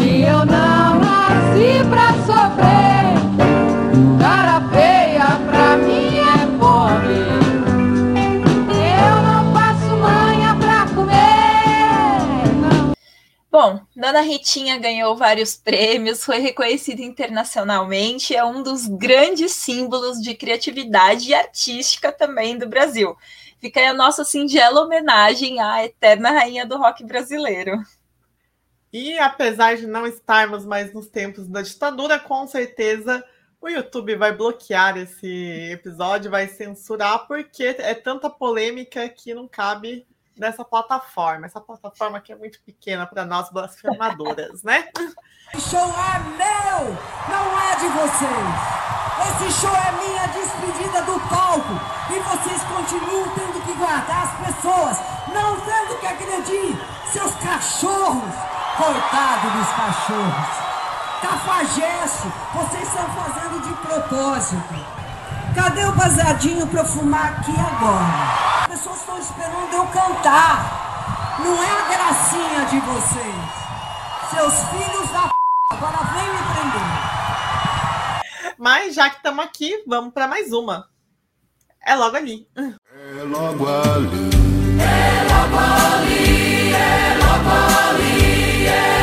E 0.00 0.22
eu 0.22 0.46
não 0.46 1.00
nasci 1.00 1.82
pra 1.90 2.12
sofrer. 2.24 3.16
Cara 4.20 4.60
feia 4.70 5.26
pra 5.50 5.76
mim 5.78 6.18
é 6.18 6.46
fome. 6.60 7.26
Eu 9.02 9.16
não 9.20 9.52
faço 9.52 9.96
manha 9.96 10.54
pra 10.54 10.86
comer. 10.94 11.16
Bom, 13.50 13.80
Dona 13.96 14.20
Ritinha 14.20 14.78
ganhou 14.78 15.16
vários 15.16 15.56
prêmios, 15.56 16.22
foi 16.22 16.38
reconhecida 16.38 17.02
internacionalmente, 17.02 18.32
é 18.32 18.44
um 18.44 18.62
dos 18.62 18.86
grandes 18.86 19.50
símbolos 19.50 20.22
de 20.22 20.34
criatividade 20.34 21.34
artística 21.34 22.12
também 22.12 22.56
do 22.56 22.68
Brasil. 22.68 23.16
Fica 23.58 23.80
aí 23.80 23.86
a 23.86 23.94
nossa 23.94 24.24
singela 24.24 24.82
homenagem 24.82 25.60
à 25.60 25.84
eterna 25.84 26.30
rainha 26.30 26.66
do 26.66 26.76
rock 26.76 27.04
brasileiro. 27.04 27.72
E 28.92 29.18
apesar 29.18 29.76
de 29.76 29.86
não 29.86 30.06
estarmos 30.06 30.64
mais 30.64 30.92
nos 30.92 31.08
tempos 31.08 31.46
da 31.48 31.62
ditadura, 31.62 32.18
com 32.18 32.46
certeza 32.46 33.24
o 33.60 33.68
YouTube 33.68 34.14
vai 34.16 34.32
bloquear 34.32 34.96
esse 34.96 35.70
episódio, 35.72 36.30
vai 36.30 36.46
censurar, 36.46 37.26
porque 37.26 37.64
é 37.64 37.94
tanta 37.94 38.30
polêmica 38.30 39.08
que 39.08 39.34
não 39.34 39.48
cabe 39.48 40.06
nessa 40.36 40.64
plataforma. 40.64 41.46
Essa 41.46 41.60
plataforma 41.60 42.20
que 42.20 42.32
é 42.32 42.36
muito 42.36 42.60
pequena 42.62 43.06
para 43.06 43.24
nós 43.24 43.50
blasfemadoras, 43.50 44.62
né? 44.62 44.88
Esse 45.54 45.70
show 45.70 45.80
é 45.80 46.18
meu, 46.36 46.96
não 47.28 47.60
é 47.60 47.76
de 47.76 47.88
vocês. 47.88 48.86
Esse 49.28 49.60
show 49.60 49.74
é 49.74 49.92
minha 49.92 50.26
despedida 50.28 51.02
do 51.02 51.18
palco 51.28 51.72
e 52.10 52.18
vocês 52.20 52.62
continuam 52.64 53.28
tendo 53.34 53.64
que 53.64 53.72
guardar 53.74 54.24
as 54.24 54.46
pessoas, 54.46 54.98
não 55.32 55.58
tendo 55.60 55.98
que 55.98 56.06
agredir 56.06 56.76
seus 57.12 57.34
cachorros. 57.36 58.34
Coitado 58.76 59.50
dos 59.50 59.68
cachorros. 59.68 60.66
Cafajesso, 61.22 62.30
vocês 62.54 62.86
estão 62.86 63.08
fazendo 63.14 63.62
de 63.62 63.74
propósito. 63.86 64.95
Cadê 65.56 65.84
o 65.86 65.92
baseadinho 65.92 66.66
pra 66.66 66.80
eu 66.82 66.84
fumar 66.84 67.32
aqui 67.32 67.50
agora? 67.50 68.04
As 68.60 68.66
pessoas 68.66 69.00
estão 69.00 69.18
esperando 69.18 69.72
eu 69.72 69.86
cantar. 69.86 71.36
Não 71.42 71.62
é 71.62 71.70
a 71.70 71.88
gracinha 71.88 72.66
de 72.66 72.78
vocês. 72.80 73.34
Seus 74.30 74.54
filhos 74.68 75.10
da 75.10 75.28
p... 75.28 75.34
agora 75.70 75.96
vem 76.12 76.28
me 76.28 76.38
prender. 76.52 76.88
Mas 78.58 78.94
já 78.94 79.08
que 79.08 79.16
estamos 79.16 79.42
aqui, 79.44 79.82
vamos 79.86 80.12
para 80.12 80.28
mais 80.28 80.52
uma. 80.52 80.90
É 81.84 81.94
logo 81.94 82.16
ali. 82.16 82.46
É 82.54 83.22
logo 83.24 83.66
ali. 83.66 84.30
É 84.78 85.24
logo 85.32 85.56
ali. 85.56 86.72
É 86.74 87.16
logo 87.24 87.48
ali. 87.48 88.12
É 88.12 88.28
logo 88.28 88.30
ali. 88.30 88.95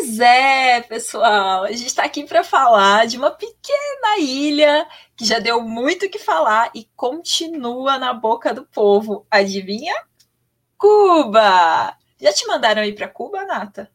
Pois 0.00 0.18
é, 0.18 0.80
pessoal. 0.80 1.64
A 1.64 1.72
gente 1.72 1.88
está 1.88 2.04
aqui 2.04 2.24
para 2.24 2.42
falar 2.42 3.06
de 3.06 3.18
uma 3.18 3.30
pequena 3.30 4.18
ilha 4.18 4.88
que 5.14 5.26
já 5.26 5.38
deu 5.38 5.60
muito 5.60 6.06
o 6.06 6.10
que 6.10 6.18
falar 6.18 6.70
e 6.74 6.86
continua 6.96 7.98
na 7.98 8.14
boca 8.14 8.54
do 8.54 8.64
povo. 8.64 9.26
Adivinha? 9.30 9.94
Cuba! 10.78 11.94
Já 12.18 12.32
te 12.32 12.46
mandaram 12.46 12.82
ir 12.82 12.94
para 12.94 13.08
Cuba, 13.08 13.44
Nata? 13.44 13.90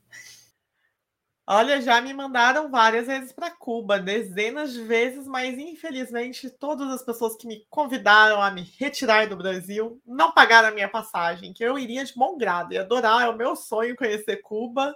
Olha, 1.48 1.82
já 1.82 2.00
me 2.00 2.14
mandaram 2.14 2.70
várias 2.70 3.08
vezes 3.08 3.32
para 3.32 3.50
Cuba, 3.50 3.98
dezenas 3.98 4.74
de 4.74 4.84
vezes, 4.84 5.26
mas 5.26 5.58
infelizmente 5.58 6.52
todas 6.52 6.88
as 6.92 7.04
pessoas 7.04 7.36
que 7.36 7.48
me 7.48 7.66
convidaram 7.68 8.40
a 8.44 8.52
me 8.52 8.62
retirar 8.78 9.28
do 9.28 9.36
Brasil 9.36 10.00
não 10.06 10.32
pagaram 10.32 10.68
a 10.68 10.72
minha 10.72 10.88
passagem, 10.88 11.52
que 11.52 11.64
eu 11.64 11.80
iria 11.80 12.06
de 12.06 12.14
bom 12.14 12.38
grado 12.38 12.74
e 12.74 12.78
adorar, 12.78 13.24
é 13.24 13.30
o 13.30 13.36
meu 13.36 13.56
sonho 13.56 13.96
conhecer 13.96 14.38
Cuba, 14.44 14.96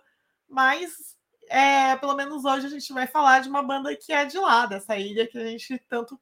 mas 0.50 0.92
é, 1.50 1.96
pelo 1.98 2.16
menos 2.16 2.46
hoje 2.46 2.68
a 2.68 2.70
gente 2.70 2.92
vai 2.94 3.08
falar 3.08 3.40
de 3.40 3.50
uma 3.50 3.64
banda 3.64 3.96
que 3.96 4.12
é 4.14 4.26
de 4.26 4.38
lá, 4.38 4.66
dessa 4.66 4.98
ilha 4.98 5.28
que 5.28 5.38
a 5.38 5.46
gente 5.46 5.78
tanto 5.90 6.20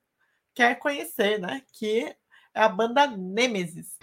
quer 0.54 0.76
conhecer, 0.76 1.40
né? 1.40 1.62
Que 1.72 2.16
é 2.54 2.62
a 2.62 2.70
banda 2.70 3.08
Nemesis. 3.08 3.98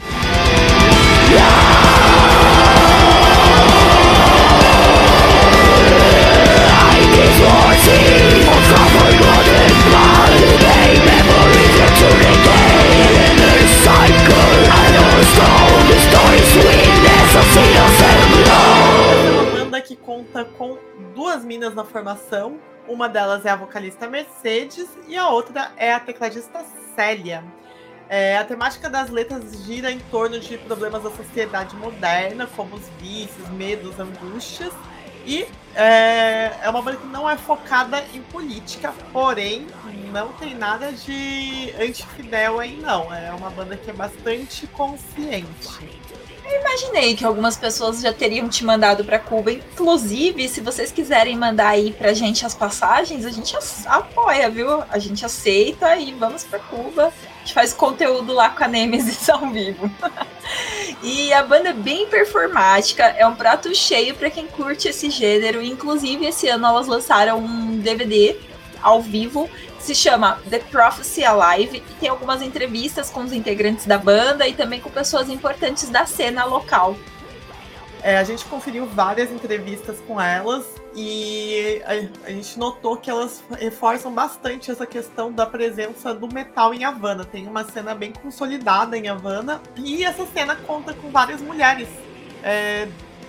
uma 16.56 16.83
que 19.84 19.94
conta 19.94 20.44
com 20.44 20.78
duas 21.14 21.44
minas 21.44 21.74
na 21.74 21.84
formação. 21.84 22.58
Uma 22.88 23.08
delas 23.08 23.44
é 23.44 23.50
a 23.50 23.56
vocalista 23.56 24.08
Mercedes 24.08 24.88
e 25.06 25.16
a 25.16 25.28
outra 25.28 25.72
é 25.76 25.92
a 25.92 26.00
tecladista 26.00 26.64
Célia. 26.94 27.44
É, 28.08 28.36
a 28.36 28.44
temática 28.44 28.90
das 28.90 29.10
letras 29.10 29.64
gira 29.64 29.90
em 29.90 29.98
torno 30.10 30.38
de 30.38 30.58
problemas 30.58 31.02
da 31.02 31.10
sociedade 31.10 31.74
moderna, 31.76 32.46
como 32.54 32.76
os 32.76 32.86
vícios, 33.00 33.48
medos, 33.50 33.98
angústias, 33.98 34.72
e 35.26 35.46
é, 35.74 36.52
é 36.62 36.68
uma 36.68 36.82
banda 36.82 36.98
que 36.98 37.06
não 37.06 37.28
é 37.28 37.36
focada 37.36 38.04
em 38.12 38.20
política, 38.20 38.92
porém 39.10 39.66
não 40.12 40.32
tem 40.34 40.54
nada 40.54 40.92
de 40.92 41.72
antifidel 41.80 42.60
aí, 42.60 42.76
não. 42.76 43.12
É 43.12 43.32
uma 43.32 43.48
banda 43.50 43.76
que 43.76 43.88
é 43.88 43.92
bastante 43.92 44.66
consciente. 44.66 46.04
Eu 46.44 46.60
imaginei 46.60 47.16
que 47.16 47.24
algumas 47.24 47.56
pessoas 47.56 48.00
já 48.00 48.12
teriam 48.12 48.48
te 48.48 48.64
mandado 48.64 49.04
para 49.04 49.18
Cuba. 49.18 49.50
Inclusive, 49.50 50.48
se 50.48 50.60
vocês 50.60 50.92
quiserem 50.92 51.36
mandar 51.36 51.68
aí 51.68 51.92
pra 51.92 52.12
gente 52.12 52.44
as 52.44 52.54
passagens, 52.54 53.24
a 53.24 53.30
gente 53.30 53.56
apoia, 53.86 54.50
viu? 54.50 54.82
A 54.90 54.98
gente 54.98 55.24
aceita 55.24 55.96
e 55.96 56.12
vamos 56.12 56.44
para 56.44 56.58
Cuba. 56.58 57.06
A 57.06 57.38
gente 57.40 57.54
faz 57.54 57.72
conteúdo 57.72 58.32
lá 58.32 58.50
com 58.50 58.62
a 58.62 58.68
Nemesis 58.68 59.28
ao 59.30 59.48
vivo. 59.50 59.90
e 61.02 61.32
a 61.32 61.42
banda 61.42 61.70
é 61.70 61.72
bem 61.72 62.06
performática, 62.08 63.04
é 63.04 63.26
um 63.26 63.34
prato 63.34 63.74
cheio 63.74 64.14
para 64.14 64.30
quem 64.30 64.46
curte 64.46 64.88
esse 64.88 65.08
gênero. 65.08 65.62
Inclusive, 65.62 66.26
esse 66.26 66.48
ano 66.48 66.66
elas 66.66 66.86
lançaram 66.86 67.38
um 67.38 67.78
DVD 67.78 68.36
ao 68.82 69.00
vivo 69.00 69.48
se 69.84 69.94
chama 69.94 70.40
The 70.48 70.60
Prophecy 70.60 71.24
Alive 71.24 71.76
e 71.76 71.94
tem 72.00 72.08
algumas 72.08 72.40
entrevistas 72.40 73.10
com 73.10 73.20
os 73.20 73.32
integrantes 73.32 73.84
da 73.84 73.98
banda 73.98 74.48
e 74.48 74.54
também 74.54 74.80
com 74.80 74.90
pessoas 74.90 75.28
importantes 75.28 75.90
da 75.90 76.06
cena 76.06 76.44
local. 76.46 76.96
É, 78.02 78.16
a 78.16 78.24
gente 78.24 78.44
conferiu 78.46 78.86
várias 78.86 79.30
entrevistas 79.30 79.98
com 80.06 80.20
elas 80.20 80.64
e 80.94 81.82
a, 81.84 82.28
a, 82.28 82.30
gente 82.30 82.58
notou 82.58 82.96
que 82.96 83.10
elas 83.10 83.42
reforçam 83.58 84.12
bastante 84.12 84.70
essa 84.70 84.86
questão 84.86 85.30
da 85.30 85.44
presença 85.44 86.14
do 86.14 86.32
metal 86.32 86.72
em 86.72 86.84
Havana. 86.84 87.24
Tem 87.24 87.46
uma 87.46 87.64
cena 87.64 87.94
bem 87.94 88.12
consolidada 88.12 88.96
em 88.96 89.08
Havana 89.08 89.60
e 89.76 90.02
essa 90.02 90.24
cena 90.26 90.56
conta 90.56 90.94
com 90.94 91.10
várias 91.10 91.42
mulheres 91.42 91.88
é, 92.42 92.88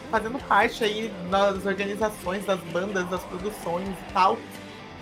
fazendo 0.09 0.39
parte 0.39 0.85
aí 0.85 1.11
das 1.29 1.65
organizações, 1.65 2.45
das 2.45 2.59
bandas, 2.71 3.09
das 3.09 3.23
produções 3.23 3.89
e 3.89 4.13
tal. 4.13 4.37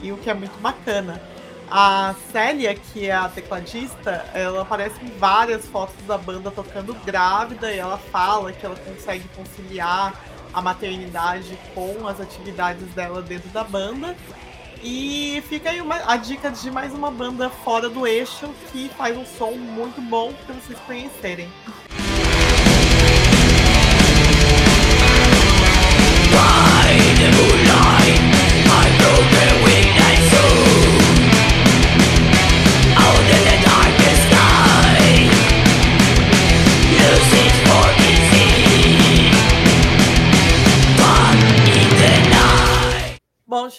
E 0.01 0.11
o 0.11 0.17
que 0.17 0.31
é 0.31 0.33
muito 0.33 0.59
bacana. 0.59 1.21
A 1.69 2.13
Célia, 2.31 2.75
que 2.75 3.07
é 3.07 3.13
a 3.13 3.27
tecladista, 3.27 4.25
ela 4.33 4.61
aparece 4.61 5.03
em 5.03 5.09
várias 5.17 5.65
fotos 5.65 5.95
da 6.05 6.17
banda 6.17 6.51
tocando 6.51 6.93
grávida 7.05 7.71
e 7.71 7.79
ela 7.79 7.97
fala 7.97 8.51
que 8.51 8.65
ela 8.65 8.75
consegue 8.75 9.27
conciliar 9.35 10.13
a 10.53 10.61
maternidade 10.61 11.57
com 11.73 12.07
as 12.07 12.21
atividades 12.21 12.87
dela 12.93 13.21
dentro 13.21 13.49
da 13.49 13.63
banda. 13.63 14.15
E 14.83 15.41
fica 15.47 15.69
aí 15.69 15.79
uma, 15.79 15.95
a 16.11 16.17
dica 16.17 16.51
de 16.51 16.69
mais 16.69 16.93
uma 16.93 17.09
banda 17.09 17.49
fora 17.49 17.89
do 17.89 18.05
eixo 18.05 18.53
que 18.71 18.89
faz 18.89 19.17
um 19.17 19.25
som 19.25 19.51
muito 19.51 20.01
bom 20.01 20.33
para 20.45 20.55
vocês 20.55 20.77
conhecerem. 20.79 21.49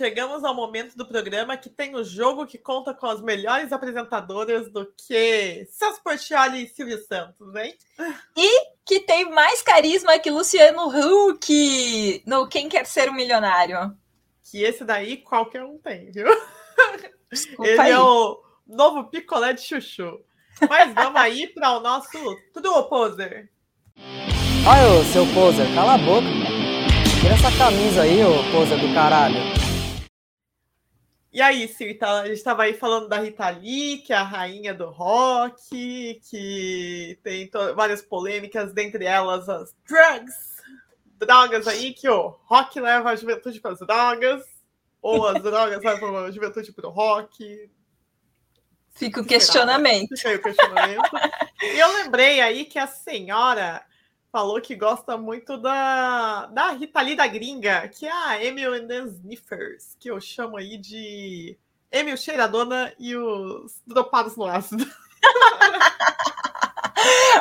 Chegamos 0.05 0.45
ao 0.45 0.55
momento 0.55 0.95
do 0.99 1.07
programa 1.07 1.57
que 1.57 1.71
tem 1.71 1.97
o 1.97 2.05
jogo 2.05 2.47
que 2.47 2.59
conta 2.59 2.93
com 2.93 3.07
as 3.07 3.23
melhores 3.23 3.73
apresentadoras 3.73 4.71
do 4.71 4.85
que 4.85 5.67
Celso 5.71 6.03
Portioli 6.03 6.65
e 6.65 6.69
Silvio 6.69 7.03
Santos, 7.07 7.55
hein? 7.57 7.75
E 8.37 8.67
que 8.85 9.01
tem 9.01 9.31
mais 9.31 9.63
carisma 9.63 10.19
que 10.19 10.31
Luciano 10.31 10.89
Huck 10.89 12.23
no 12.27 12.47
Quem 12.47 12.69
Quer 12.69 12.85
Ser 12.85 13.09
um 13.09 13.15
Milionário. 13.15 13.97
Que 14.51 14.63
esse 14.63 14.85
daí 14.85 15.17
qualquer 15.17 15.65
um 15.65 15.79
tem, 15.79 16.11
viu? 16.11 16.27
Desculpa 17.33 17.67
Ele 17.67 17.81
aí. 17.81 17.93
é 17.93 17.99
o 17.99 18.43
novo 18.67 19.05
picolé 19.05 19.55
de 19.55 19.63
chuchu. 19.63 20.21
Mas 20.69 20.93
vamos 20.93 21.19
aí 21.19 21.47
para 21.47 21.79
o 21.79 21.81
nosso 21.81 22.11
True 22.53 22.89
Poser. 22.91 23.51
Ai, 24.67 24.85
ô, 24.87 25.03
seu 25.05 25.27
poser, 25.33 25.67
cala 25.75 25.95
a 25.95 25.99
boca. 25.99 26.27
Tira 27.23 27.33
essa 27.33 27.51
camisa 27.57 28.03
aí, 28.03 28.23
ô 28.23 28.35
poser 28.53 28.79
do 28.79 28.93
caralho. 28.93 29.64
E 31.35 31.43
aí, 31.43 31.67
Cirta, 31.67 32.21
a 32.21 32.27
gente 32.27 32.37
estava 32.37 32.63
aí 32.63 32.75
falando 32.75 33.09
da 33.09 33.19
Rita 33.19 33.51
Lee, 33.51 33.99
que 33.99 34.13
é 34.13 34.17
a 34.17 34.23
rainha 34.23 34.73
do 34.73 34.89
rock, 34.89 36.21
que 36.31 37.19
tem 37.25 37.51
várias 37.75 38.01
polêmicas, 38.01 38.73
dentre 38.73 39.05
elas 39.05 39.49
as 39.49 39.75
drugs, 39.85 40.63
drogas 41.19 41.67
aí, 41.67 41.93
que 41.93 42.09
o 42.09 42.29
rock 42.45 42.79
leva 42.79 43.11
a 43.11 43.17
juventude 43.17 43.61
para 43.61 43.73
as 43.73 43.81
drogas, 43.81 44.45
ou 45.03 45.27
as 45.27 45.43
drogas 45.43 45.83
levam 45.83 46.19
a 46.19 46.31
juventude 46.31 46.73
para 46.73 46.87
o 46.87 46.93
rock. 46.93 47.69
Fica 48.93 49.21
o 49.21 49.27
questionamento. 49.27 50.17
Fica 50.17 50.29
aí 50.29 50.37
o 50.37 50.43
questionamento. 50.43 51.11
e 51.63 51.81
eu 51.81 51.93
lembrei 51.95 52.41
aí 52.43 52.65
que 52.65 52.79
a 52.79 52.87
senhora 52.87 53.85
falou 54.35 54.61
que 54.61 54.75
gosta 54.75 55.17
muito 55.17 55.57
da, 55.57 56.47
da 56.47 56.71
Rita 56.73 57.01
Lee 57.01 57.15
da 57.15 57.25
gringa, 57.25 57.87
que 57.87 58.05
é 58.05 58.11
a 58.11 58.45
Emil 58.45 58.75
and 58.75 58.89
the 58.89 59.03
Sniffers, 59.03 59.97
que 60.01 60.11
eu 60.11 60.21
chamo 60.21 60.57
aí 60.57 60.77
de 60.77 61.57
Emil 61.93 62.17
Cheiradona 62.17 62.93
e 62.99 63.15
os 63.15 63.81
dropados 63.87 64.37
no 64.37 64.45
ácido. 64.45 64.85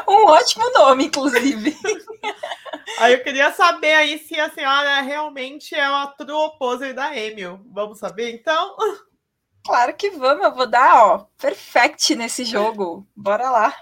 Um 0.08 0.26
ótimo 0.26 0.70
nome, 0.72 1.06
inclusive. 1.06 1.76
Aí 3.00 3.14
eu 3.14 3.24
queria 3.24 3.52
saber 3.54 3.94
aí 3.94 4.20
se 4.20 4.38
a 4.38 4.52
senhora 4.52 5.00
realmente 5.00 5.74
é 5.74 5.88
uma 5.88 6.08
true 6.08 6.34
opposer 6.34 6.94
da 6.94 7.16
Emil. 7.16 7.62
Vamos 7.72 7.98
saber, 7.98 8.34
então? 8.34 8.76
Claro 9.66 9.96
que 9.96 10.10
vamos, 10.12 10.44
eu 10.44 10.54
vou 10.54 10.68
dar, 10.68 11.06
ó, 11.06 11.26
perfect 11.38 12.14
nesse 12.16 12.44
jogo. 12.44 13.08
Bora 13.16 13.50
lá. 13.50 13.74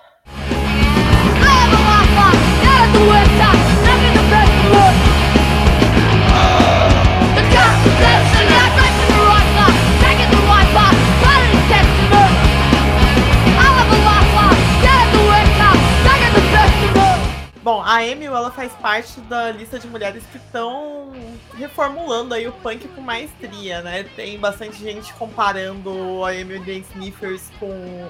A 17.92 18.08
Emil 18.08 18.34
ela 18.34 18.50
faz 18.50 18.72
parte 18.72 19.20
da 19.22 19.52
lista 19.52 19.78
de 19.78 19.86
mulheres 19.86 20.24
que 20.32 20.38
estão 20.38 21.12
reformulando 21.58 22.34
aí 22.34 22.48
o 22.48 22.54
punk 22.54 22.88
com 22.88 23.02
maestria, 23.02 23.82
né? 23.82 24.04
Tem 24.16 24.40
bastante 24.40 24.82
gente 24.82 25.14
comparando 25.16 26.24
a 26.24 26.34
Emil 26.34 26.64
The 26.64 26.72
Sniffers 26.72 27.52
com 27.60 27.68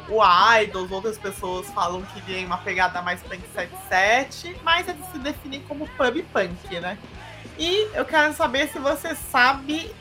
o 0.07 0.21
Idols, 0.61 0.91
outras 0.91 1.17
pessoas 1.17 1.67
falam 1.71 2.03
que 2.03 2.21
tem 2.21 2.45
uma 2.45 2.59
pegada 2.59 3.01
mais 3.01 3.23
punk 3.23 3.41
77, 3.55 4.55
mas 4.61 4.87
eles 4.87 5.03
se 5.11 5.17
definem 5.17 5.63
como 5.67 5.87
pub 5.97 6.23
punk, 6.31 6.79
né? 6.79 6.95
E 7.57 7.87
eu 7.95 8.05
quero 8.05 8.35
saber 8.35 8.67
se 8.67 8.77
você 8.77 9.15
sabe 9.15 9.91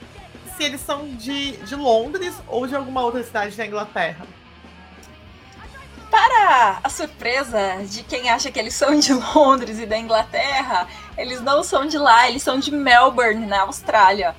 se 0.59 0.63
eles 0.63 0.83
são 0.83 1.09
de, 1.09 1.53
de 1.53 1.75
Londres 1.75 2.35
ou 2.47 2.67
de 2.67 2.77
alguma 2.77 3.01
outra 3.01 3.23
cidade 3.23 3.57
da 3.57 3.67
Inglaterra. 3.67 4.27
Para 6.11 6.81
a 6.83 6.89
surpresa 6.89 7.85
de 7.85 8.03
quem 8.03 8.29
acha 8.29 8.51
que 8.51 8.59
eles 8.59 8.75
são 8.75 8.99
de 8.99 9.13
Londres 9.35 9.79
e 9.79 9.87
da 9.87 9.97
Inglaterra, 9.97 10.89
eles 11.17 11.41
não 11.41 11.63
são 11.63 11.87
de 11.87 11.97
lá, 11.97 12.29
eles 12.29 12.43
são 12.43 12.59
de 12.59 12.73
Melbourne, 12.73 13.47
na 13.47 13.63
Austrália. 13.63 14.35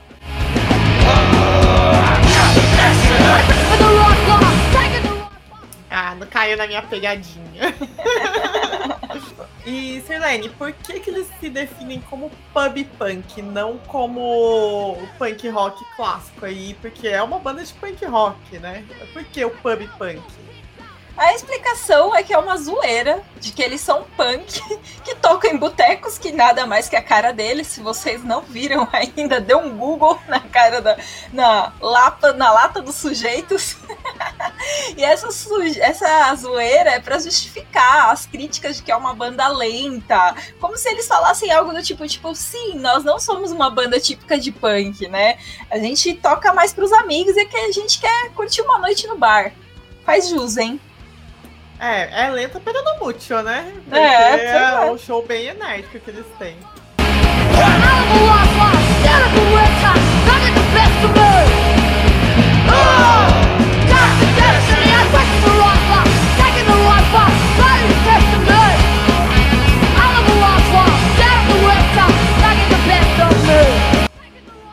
Ah, 5.90 6.16
não 6.16 6.26
caiu 6.28 6.56
na 6.58 6.68
minha 6.68 6.82
pegadinha. 6.82 7.76
e, 9.66 10.02
Sirlene, 10.08 10.50
por 10.50 10.72
que, 10.72 11.02
que 11.02 11.10
eles 11.10 11.28
se 11.40 11.50
definem 11.50 12.02
como 12.10 12.32
pub 12.54 12.86
punk, 12.98 13.42
não 13.42 13.78
como 13.78 14.98
punk 15.18 15.50
rock 15.50 15.84
clássico 15.98 16.46
aí? 16.46 16.78
Porque 16.82 17.10
é 17.10 17.22
uma 17.22 17.40
banda 17.40 17.64
de 17.64 17.74
punk 17.74 18.06
rock, 18.06 18.58
né? 18.60 18.86
Por 19.12 19.24
que 19.26 19.44
o 19.44 19.50
pub 19.50 19.86
punk? 19.98 20.22
A 21.17 21.34
explicação 21.36 22.15
é 22.15 22.24
que 22.24 22.34
é 22.34 22.38
uma 22.38 22.58
zoeira 22.58 23.21
de 23.39 23.52
que 23.52 23.62
eles 23.62 23.82
são 23.82 24.06
punk 24.15 24.62
que 25.04 25.13
tocam 25.15 25.52
em 25.52 25.58
botecos, 25.58 26.17
que 26.17 26.32
nada 26.32 26.65
mais 26.65 26.88
que 26.88 26.95
a 26.95 27.02
cara 27.02 27.32
deles. 27.32 27.67
Se 27.67 27.82
vocês 27.82 28.24
não 28.24 28.41
viram 28.41 28.88
ainda, 28.93 29.39
dê 29.39 29.54
um 29.54 29.78
Google 29.78 30.17
na 30.28 30.39
cara 30.39 30.82
da 30.82 30.97
na 31.32 31.74
lata, 31.82 32.34
na 32.34 32.52
lata 32.52 32.82
dos 32.82 32.95
sujeitos. 32.95 33.76
e 34.97 35.04
essa, 35.04 35.28
essa 35.80 36.36
zoeira 36.36 36.91
é 36.91 37.00
para 37.00 37.19
justificar 37.19 38.12
as 38.12 38.26
críticas 38.26 38.78
de 38.78 38.84
que 38.84 38.91
é 38.91 38.95
uma 38.95 39.13
banda 39.13 39.47
lenta, 39.50 40.36
como 40.60 40.78
se 40.78 40.89
eles 40.89 41.08
falassem 41.08 41.52
algo 41.52 41.74
do 41.74 41.84
tipo, 41.84 42.08
tipo, 42.08 42.34
sim, 42.34 42.76
nós 42.76 43.04
não 43.04 43.19
somos 43.19 43.52
uma 43.52 43.69
banda 43.69 44.00
típica 44.00 44.39
de 44.39 44.52
punk, 44.52 45.08
né? 45.08 45.38
A 45.69 45.78
gente 45.78 46.13
toca 46.15 46.54
mais 46.54 46.74
pros 46.74 46.91
amigos 46.93 47.36
e 47.36 47.45
que 47.45 47.58
a 47.58 47.71
gente 47.71 48.00
quer 48.00 48.30
curtir 48.32 48.62
uma 48.62 48.80
noite 48.80 49.08
no 49.08 49.17
bar. 49.17 49.52
Faz 50.06 50.30
jus, 50.30 50.58
hein? 50.58 50.80
É, 51.84 52.26
é 52.26 52.30
lenta 52.30 52.60
pero 52.63 52.84
no 52.84 53.04
mucho, 53.04 53.41
né? 53.41 53.74
Porque 53.86 53.98
É, 53.98 54.36
é 54.36 54.56
é. 54.56 54.91
um 54.91 54.98
show 55.00 55.26
bem 55.26 55.48
enérgico 55.48 56.00
que 56.00 56.12
eles 56.12 56.28
têm. 56.38 56.56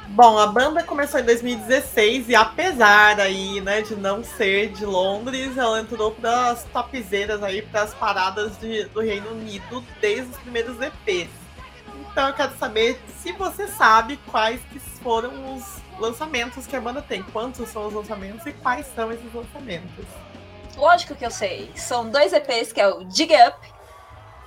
Bom, 0.08 0.36
a 0.36 0.46
banda 0.48 0.82
começou 0.98 1.20
em 1.20 1.24
2016 1.24 2.28
e 2.28 2.34
apesar 2.34 3.20
aí, 3.20 3.60
né, 3.60 3.82
de 3.82 3.94
não 3.94 4.24
ser 4.24 4.72
de 4.72 4.84
Londres, 4.84 5.56
ela 5.56 5.78
entrou 5.80 6.10
para 6.10 6.50
as 6.50 6.64
topzeiras 6.64 7.40
aí, 7.40 7.62
para 7.62 7.82
as 7.82 7.94
paradas 7.94 8.58
de- 8.58 8.82
do 8.86 8.98
Reino 9.00 9.30
Unido 9.30 9.84
desde 10.00 10.28
os 10.28 10.36
primeiros 10.38 10.76
EPs. 10.80 11.30
Então 12.10 12.26
eu 12.26 12.34
quero 12.34 12.58
saber 12.58 13.00
se 13.22 13.30
você 13.30 13.68
sabe 13.68 14.18
quais 14.28 14.60
que 14.72 14.80
foram 14.80 15.54
os 15.54 15.62
lançamentos 16.00 16.66
que 16.66 16.74
a 16.74 16.80
banda 16.80 17.00
tem, 17.00 17.22
quantos 17.22 17.68
são 17.68 17.86
os 17.86 17.94
lançamentos 17.94 18.44
e 18.44 18.52
quais 18.52 18.84
são 18.92 19.12
esses 19.12 19.32
lançamentos. 19.32 20.04
Lógico 20.76 21.14
que 21.14 21.24
eu 21.24 21.30
sei. 21.30 21.70
São 21.76 22.10
dois 22.10 22.32
EPs, 22.32 22.72
que 22.72 22.80
é 22.80 22.88
o 22.88 23.04
Dig 23.04 23.32
Up, 23.46 23.56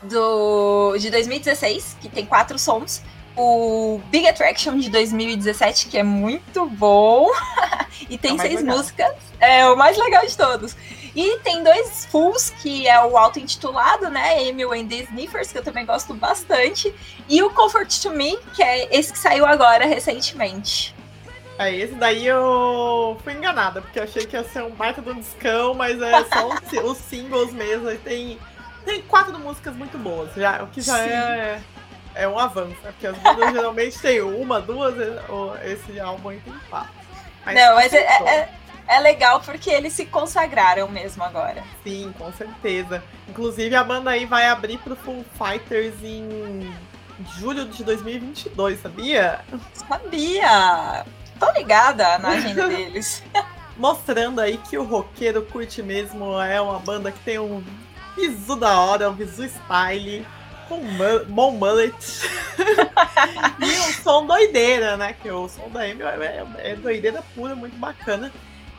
do, 0.03 0.97
de 0.97 1.09
2016, 1.09 1.95
que 2.01 2.09
tem 2.09 2.25
quatro 2.25 2.59
sons. 2.59 3.01
O 3.35 4.01
Big 4.09 4.27
Attraction 4.27 4.77
de 4.77 4.89
2017, 4.89 5.87
que 5.87 5.97
é 5.97 6.03
muito 6.03 6.65
bom. 6.65 7.27
e 8.09 8.17
tem 8.17 8.35
É 8.35 8.37
seis 8.39 8.55
legal. 8.61 8.77
músicas. 8.77 9.13
É 9.39 9.65
o 9.67 9.75
mais 9.75 9.97
legal 9.97 10.25
de 10.25 10.35
todos. 10.35 10.75
E 11.15 11.39
tem 11.39 11.63
dois 11.63 12.05
fulls, 12.05 12.51
que 12.61 12.87
é 12.87 13.03
o 13.03 13.17
auto-intitulado, 13.17 14.09
né? 14.09 14.43
Emil 14.43 14.71
and 14.73 14.87
the 14.87 14.95
Sniffers, 14.97 15.51
que 15.51 15.57
eu 15.57 15.63
também 15.63 15.85
gosto 15.85 16.13
bastante. 16.13 16.93
E 17.27 17.41
o 17.43 17.49
Comfort 17.49 17.89
to 18.01 18.11
Me, 18.11 18.37
que 18.53 18.63
é 18.63 18.87
esse 18.95 19.11
que 19.11 19.19
saiu 19.19 19.45
agora 19.45 19.85
recentemente. 19.85 20.95
É, 21.59 21.73
esse 21.75 21.93
daí 21.95 22.25
eu 22.25 23.17
fui 23.23 23.33
enganada, 23.33 23.81
porque 23.81 23.99
eu 23.99 24.03
achei 24.03 24.25
que 24.25 24.35
ia 24.35 24.43
ser 24.43 24.63
um 24.63 24.71
baita 24.71 25.01
de 25.01 25.09
um 25.09 25.19
discão, 25.19 25.73
mas 25.73 26.01
é 26.01 26.23
só 26.25 26.47
os, 26.47 26.73
os 26.91 26.97
singles 26.97 27.51
mesmo. 27.53 27.91
E 27.91 27.97
tem, 27.97 28.39
tem 28.85 29.01
quatro 29.03 29.37
músicas 29.37 29.75
muito 29.75 29.97
boas, 29.97 30.33
já, 30.35 30.63
o 30.63 30.67
que 30.67 30.81
já 30.81 30.95
Sim. 30.95 31.09
é, 31.09 31.59
é 32.15 32.27
um 32.27 32.37
avanço, 32.37 32.75
né? 32.83 32.91
Porque 32.91 33.07
as 33.07 33.17
bandas 33.17 33.51
geralmente 33.53 33.99
tem 33.99 34.21
uma, 34.21 34.59
duas, 34.61 34.93
o- 35.29 35.55
esse 35.63 35.99
álbum 35.99 36.29
aí 36.29 36.39
tem 36.39 36.53
quatro. 36.69 36.91
Não, 37.45 37.75
mas 37.75 37.91
é, 37.93 37.97
é, 37.99 38.49
é 38.87 38.99
legal 38.99 39.39
porque 39.41 39.69
eles 39.71 39.93
se 39.93 40.05
consagraram 40.05 40.87
mesmo 40.87 41.23
agora. 41.23 41.63
Sim, 41.83 42.13
com 42.17 42.31
certeza. 42.33 43.03
Inclusive, 43.27 43.75
a 43.75 43.83
banda 43.83 44.11
aí 44.11 44.25
vai 44.25 44.47
abrir 44.47 44.77
pro 44.77 44.95
Full 44.95 45.25
Fighters 45.37 45.95
em 46.03 46.71
julho 47.39 47.65
de 47.65 47.83
2022, 47.83 48.79
sabia? 48.81 49.39
Sabia! 49.73 51.05
Tô 51.39 51.51
ligada 51.51 52.17
na 52.19 52.29
agenda 52.29 52.67
deles. 52.69 53.23
Mostrando 53.77 54.39
aí 54.41 54.57
que 54.57 54.77
o 54.77 54.83
roqueiro 54.83 55.41
curte 55.43 55.81
mesmo, 55.81 56.39
é 56.39 56.61
uma 56.61 56.77
banda 56.79 57.11
que 57.11 57.19
tem 57.19 57.39
um 57.39 57.63
visu 58.15 58.55
da 58.55 58.79
hora, 58.79 59.09
um 59.09 59.13
visu 59.13 59.43
style. 59.45 60.25
Com 60.71 61.25
bom 61.27 61.51
mullet. 61.51 61.93
e 63.59 63.79
um 63.79 63.93
som 64.01 64.25
doideira, 64.25 64.95
né? 64.95 65.13
Que 65.21 65.29
o 65.29 65.49
som 65.49 65.69
da 65.69 65.81
Amy 65.81 66.01
é, 66.01 66.45
é 66.59 66.75
doideira 66.75 67.21
pura, 67.35 67.55
muito 67.55 67.75
bacana. 67.77 68.31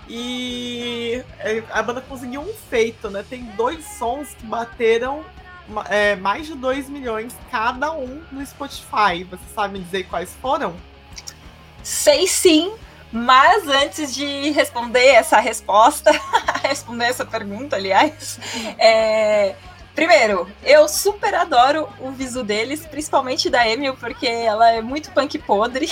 E 0.08 1.22
é, 1.38 1.62
a 1.70 1.82
banda 1.82 2.00
conseguiu 2.00 2.40
um 2.40 2.52
feito, 2.70 3.10
né? 3.10 3.24
Tem 3.28 3.44
dois 3.56 3.84
sons 3.98 4.34
que 4.34 4.46
bateram 4.46 5.24
é, 5.88 6.16
mais 6.16 6.46
de 6.46 6.54
2 6.54 6.88
milhões 6.88 7.36
cada 7.50 7.92
um 7.92 8.22
no 8.32 8.44
Spotify. 8.44 9.24
Você 9.30 9.44
sabe 9.54 9.78
me 9.78 9.84
dizer 9.84 10.04
quais 10.04 10.34
foram? 10.40 10.74
Sei 11.82 12.26
sim, 12.26 12.72
mas 13.12 13.68
antes 13.68 14.14
de 14.14 14.50
responder 14.50 15.06
essa 15.06 15.38
resposta, 15.38 16.10
responder 16.62 17.06
essa 17.06 17.24
pergunta, 17.24 17.76
aliás, 17.76 18.38
é, 18.78 19.54
primeiro, 19.94 20.48
eu 20.62 20.88
super 20.88 21.34
adoro 21.34 21.88
o 22.00 22.10
visu 22.10 22.42
deles, 22.42 22.86
principalmente 22.86 23.48
da 23.50 23.68
Emil, 23.68 23.94
porque 23.96 24.26
ela 24.26 24.70
é 24.70 24.80
muito 24.80 25.10
punk 25.10 25.38
podre. 25.38 25.90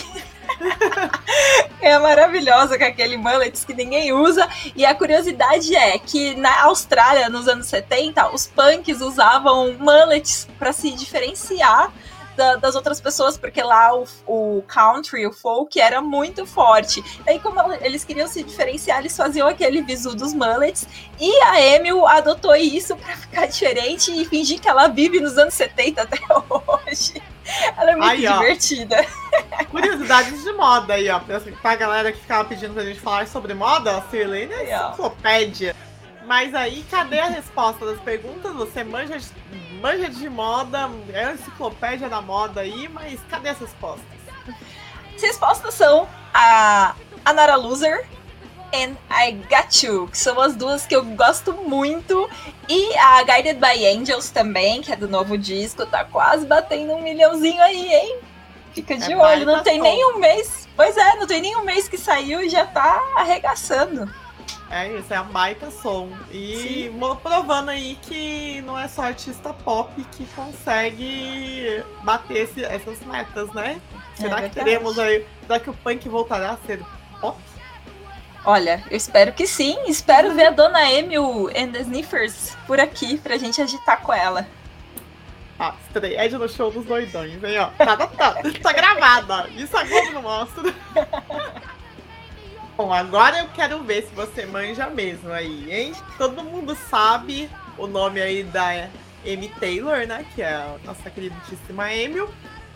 é 1.80 1.98
maravilhosa 1.98 2.78
com 2.78 2.84
aquele 2.84 3.16
mullets 3.16 3.64
que 3.64 3.74
ninguém 3.74 4.12
usa. 4.12 4.48
E 4.74 4.84
a 4.84 4.94
curiosidade 4.94 5.74
é 5.74 5.98
que 5.98 6.34
na 6.36 6.64
Austrália, 6.64 7.28
nos 7.28 7.48
anos 7.48 7.66
70, 7.66 8.34
os 8.34 8.46
punks 8.46 9.00
usavam 9.00 9.72
mullets 9.74 10.48
para 10.58 10.72
se 10.72 10.90
diferenciar 10.90 11.92
da- 12.36 12.56
das 12.56 12.74
outras 12.74 13.00
pessoas, 13.00 13.36
porque 13.36 13.62
lá 13.62 13.94
o, 13.94 14.04
o 14.26 14.62
country, 14.66 15.26
o 15.26 15.32
folk 15.32 15.80
era 15.80 16.00
muito 16.00 16.46
forte. 16.46 17.02
Aí, 17.26 17.38
como 17.38 17.60
eles 17.74 18.04
queriam 18.04 18.26
se 18.28 18.42
diferenciar, 18.42 19.00
eles 19.00 19.16
faziam 19.16 19.46
aquele 19.48 19.82
visu 19.82 20.14
dos 20.14 20.32
mullets. 20.32 20.86
E 21.18 21.42
a 21.42 21.60
Emil 21.60 22.06
adotou 22.06 22.54
isso 22.56 22.96
pra 22.96 23.16
ficar 23.16 23.46
diferente 23.46 24.10
e 24.12 24.24
fingir 24.24 24.60
que 24.60 24.68
ela 24.68 24.88
vive 24.88 25.20
nos 25.20 25.36
anos 25.38 25.54
70 25.54 26.02
até 26.02 26.18
hoje. 26.48 27.22
Ela 27.76 27.90
é 27.92 27.96
muito 27.96 28.10
Aí, 28.10 28.26
ó. 28.26 28.38
divertida. 28.38 29.04
Curiosidades 29.70 30.42
de 30.44 30.52
moda 30.52 30.94
aí, 30.94 31.08
ó. 31.10 31.18
Pra, 31.60 31.74
galera 31.74 32.12
que 32.12 32.20
ficava 32.20 32.44
pedindo 32.48 32.74
pra 32.74 32.84
gente 32.84 33.00
falar 33.00 33.26
sobre 33.26 33.54
moda, 33.54 33.96
a 33.96 34.02
Sirlene 34.02 34.52
é 34.52 34.78
ó. 34.80 34.92
Mas 36.30 36.54
aí, 36.54 36.84
cadê 36.88 37.18
a 37.18 37.26
resposta 37.26 37.84
das 37.84 37.98
perguntas? 38.02 38.54
Você 38.54 38.84
manja 38.84 39.18
de, 39.18 39.26
manja 39.80 40.08
de 40.08 40.30
moda, 40.30 40.88
é 41.12 41.24
a 41.24 41.32
enciclopédia 41.32 42.08
da 42.08 42.22
moda 42.22 42.60
aí, 42.60 42.88
mas 42.88 43.18
cadê 43.28 43.48
as 43.48 43.58
respostas? 43.58 44.06
As 45.16 45.20
respostas 45.20 45.74
são 45.74 46.08
a 46.32 46.94
Anara 47.24 47.56
Loser 47.56 48.06
and 48.72 48.94
I 49.10 49.32
Got 49.32 49.84
You, 49.84 50.06
que 50.06 50.16
são 50.16 50.40
as 50.40 50.54
duas 50.54 50.86
que 50.86 50.94
eu 50.94 51.04
gosto 51.04 51.52
muito. 51.52 52.30
E 52.68 52.96
a 52.96 53.24
Guided 53.24 53.58
by 53.58 53.84
Angels 53.88 54.30
também, 54.30 54.82
que 54.82 54.92
é 54.92 54.96
do 54.96 55.08
novo 55.08 55.36
disco, 55.36 55.84
tá 55.84 56.04
quase 56.04 56.46
batendo 56.46 56.92
um 56.92 57.02
milhãozinho 57.02 57.60
aí, 57.60 57.92
hein? 57.92 58.18
Fica 58.72 58.96
de 58.96 59.14
É 59.14 59.16
olho, 59.16 59.44
não 59.44 59.64
tem 59.64 59.80
nem 59.80 60.04
um 60.04 60.18
mês. 60.18 60.68
Pois 60.76 60.96
é, 60.96 61.16
não 61.16 61.26
tem 61.26 61.40
nem 61.40 61.56
um 61.56 61.64
mês 61.64 61.88
que 61.88 61.98
saiu 61.98 62.40
e 62.40 62.48
já 62.48 62.64
tá 62.66 63.02
arregaçando. 63.16 64.08
É 64.70 64.86
isso, 64.96 65.12
é 65.12 65.20
um 65.20 65.26
baita 65.26 65.68
som. 65.70 66.08
E 66.30 66.88
mo- 66.94 67.16
provando 67.16 67.70
aí 67.70 67.98
que 68.02 68.62
não 68.62 68.78
é 68.78 68.86
só 68.86 69.02
artista 69.02 69.52
pop 69.52 69.92
que 70.12 70.24
consegue 70.26 71.82
bater 72.04 72.44
esse- 72.44 72.64
essas 72.64 73.00
metas, 73.00 73.52
né? 73.52 73.80
Será 74.14 74.36
que 74.36 74.40
verdade. 74.42 74.54
teremos 74.54 74.96
aí. 74.98 75.26
Será 75.44 75.58
que 75.58 75.70
o 75.70 75.74
punk 75.74 76.08
voltará 76.08 76.50
a 76.52 76.56
ser 76.66 76.80
pop? 77.20 77.36
Olha, 78.44 78.82
eu 78.90 78.96
espero 78.96 79.32
que 79.32 79.44
sim. 79.46 79.76
Espero 79.88 80.32
ver 80.34 80.46
a 80.46 80.50
Dona 80.50 80.88
Emil 80.92 81.48
and 81.48 81.72
the 81.72 81.80
Sniffers 81.80 82.56
por 82.66 82.78
aqui 82.78 83.18
pra 83.18 83.36
gente 83.36 83.60
agitar 83.60 84.00
com 84.02 84.12
ela. 84.14 84.46
Ah, 85.58 85.74
estreia 85.86 86.38
no 86.38 86.48
show 86.48 86.70
dos 86.70 86.86
doidões, 86.86 87.42
hein, 87.44 87.58
ó. 87.58 87.66
Tá, 87.84 87.96
tá, 87.96 88.06
tá, 88.06 88.34
tá 88.62 88.72
gravado, 88.72 89.32
ó. 89.32 89.46
Isso 89.48 89.76
a 89.76 89.82
Globo 89.84 90.12
não 90.12 90.22
mostra. 90.22 90.72
Bom, 92.80 92.94
agora 92.94 93.40
eu 93.40 93.48
quero 93.48 93.82
ver 93.82 94.06
se 94.08 94.14
você 94.14 94.46
manja 94.46 94.88
mesmo 94.88 95.30
aí, 95.30 95.70
hein? 95.70 95.92
Todo 96.16 96.42
mundo 96.42 96.74
sabe 96.74 97.50
o 97.76 97.86
nome 97.86 98.22
aí 98.22 98.42
da 98.42 98.88
Amy 99.22 99.52
Taylor, 99.60 100.06
né? 100.06 100.24
Que 100.34 100.40
é 100.40 100.54
a 100.54 100.76
nossa 100.82 101.10
queridíssima 101.10 101.92
Emil. 101.92 102.26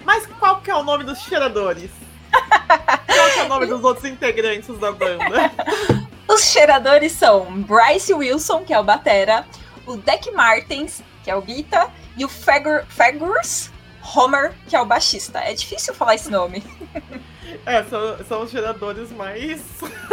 Mas 0.05 0.27
qual 0.27 0.61
que 0.61 0.71
é 0.71 0.75
o 0.75 0.83
nome 0.83 1.05
dos 1.05 1.21
cheiradores? 1.21 1.91
Qual 2.31 3.31
que 3.31 3.39
é 3.39 3.45
o 3.45 3.49
nome 3.49 3.65
dos 3.65 3.83
outros 3.83 4.05
integrantes 4.05 4.79
da 4.79 4.93
banda? 4.93 5.51
Os 6.29 6.43
cheiradores 6.43 7.13
são 7.13 7.63
Bryce 7.63 8.13
Wilson, 8.13 8.63
que 8.63 8.75
é 8.75 8.79
o 8.79 8.85
Batera, 8.85 9.47
o 9.87 9.97
Deck 9.97 10.31
Martins, 10.33 11.03
que 11.23 11.31
é 11.31 11.35
o 11.35 11.41
Guita, 11.41 11.91
e 12.15 12.27
o 12.27 12.29
Fegur, 12.29 12.85
Fegurs 12.89 13.71
Homer, 14.15 14.53
que 14.69 14.77
é 14.77 14.81
o 14.81 14.85
baixista. 14.85 15.39
É 15.39 15.55
difícil 15.55 15.95
falar 15.95 16.17
esse 16.17 16.31
nome. 16.31 16.63
É, 17.67 17.83
são, 17.85 18.19
são 18.29 18.43
os 18.43 18.51
geradores 18.51 19.11
mais 19.13 19.63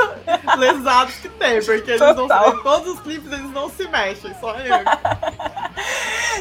lesados 0.58 1.16
que 1.16 1.30
tem, 1.30 1.62
porque 1.64 1.92
eles 1.92 2.00
não, 2.00 2.16
Total. 2.16 2.56
em 2.56 2.64
todos 2.64 2.94
os 2.94 3.00
clipes 3.02 3.32
eles 3.32 3.52
não 3.52 3.70
se 3.70 3.88
mexem, 3.88 4.34
só 4.40 4.58
eu. 4.58 4.76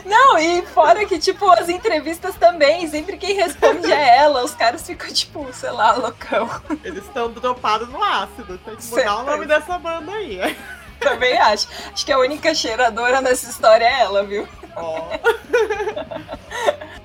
Não, 0.07 0.39
e 0.39 0.63
fora 0.67 1.05
que, 1.05 1.19
tipo, 1.19 1.49
as 1.51 1.69
entrevistas 1.69 2.35
também, 2.37 2.87
sempre 2.89 3.17
quem 3.17 3.35
responde 3.35 3.91
é 3.91 4.19
ela, 4.19 4.45
os 4.45 4.55
caras 4.55 4.87
ficam, 4.87 5.13
tipo, 5.13 5.53
sei 5.53 5.71
lá, 5.71 5.93
loucão. 5.93 6.49
Eles 6.85 7.05
estão 7.05 7.31
dropados 7.31 7.89
no 7.89 8.03
ácido. 8.03 8.59
Tem 8.59 8.77
que 8.77 8.87
mudar 8.87 9.17
o 9.19 9.25
nome 9.25 9.47
dessa 9.47 9.79
banda 9.79 10.13
aí. 10.13 10.57
Também 11.01 11.37
acho. 11.39 11.67
Acho 11.93 12.07
que 12.07 12.13
a 12.13 12.19
única 12.19 12.55
cheiradora 12.55 13.21
nessa 13.21 13.51
história 13.51 13.85
é 13.85 14.01
ela, 14.01 14.23
viu? 14.23 14.47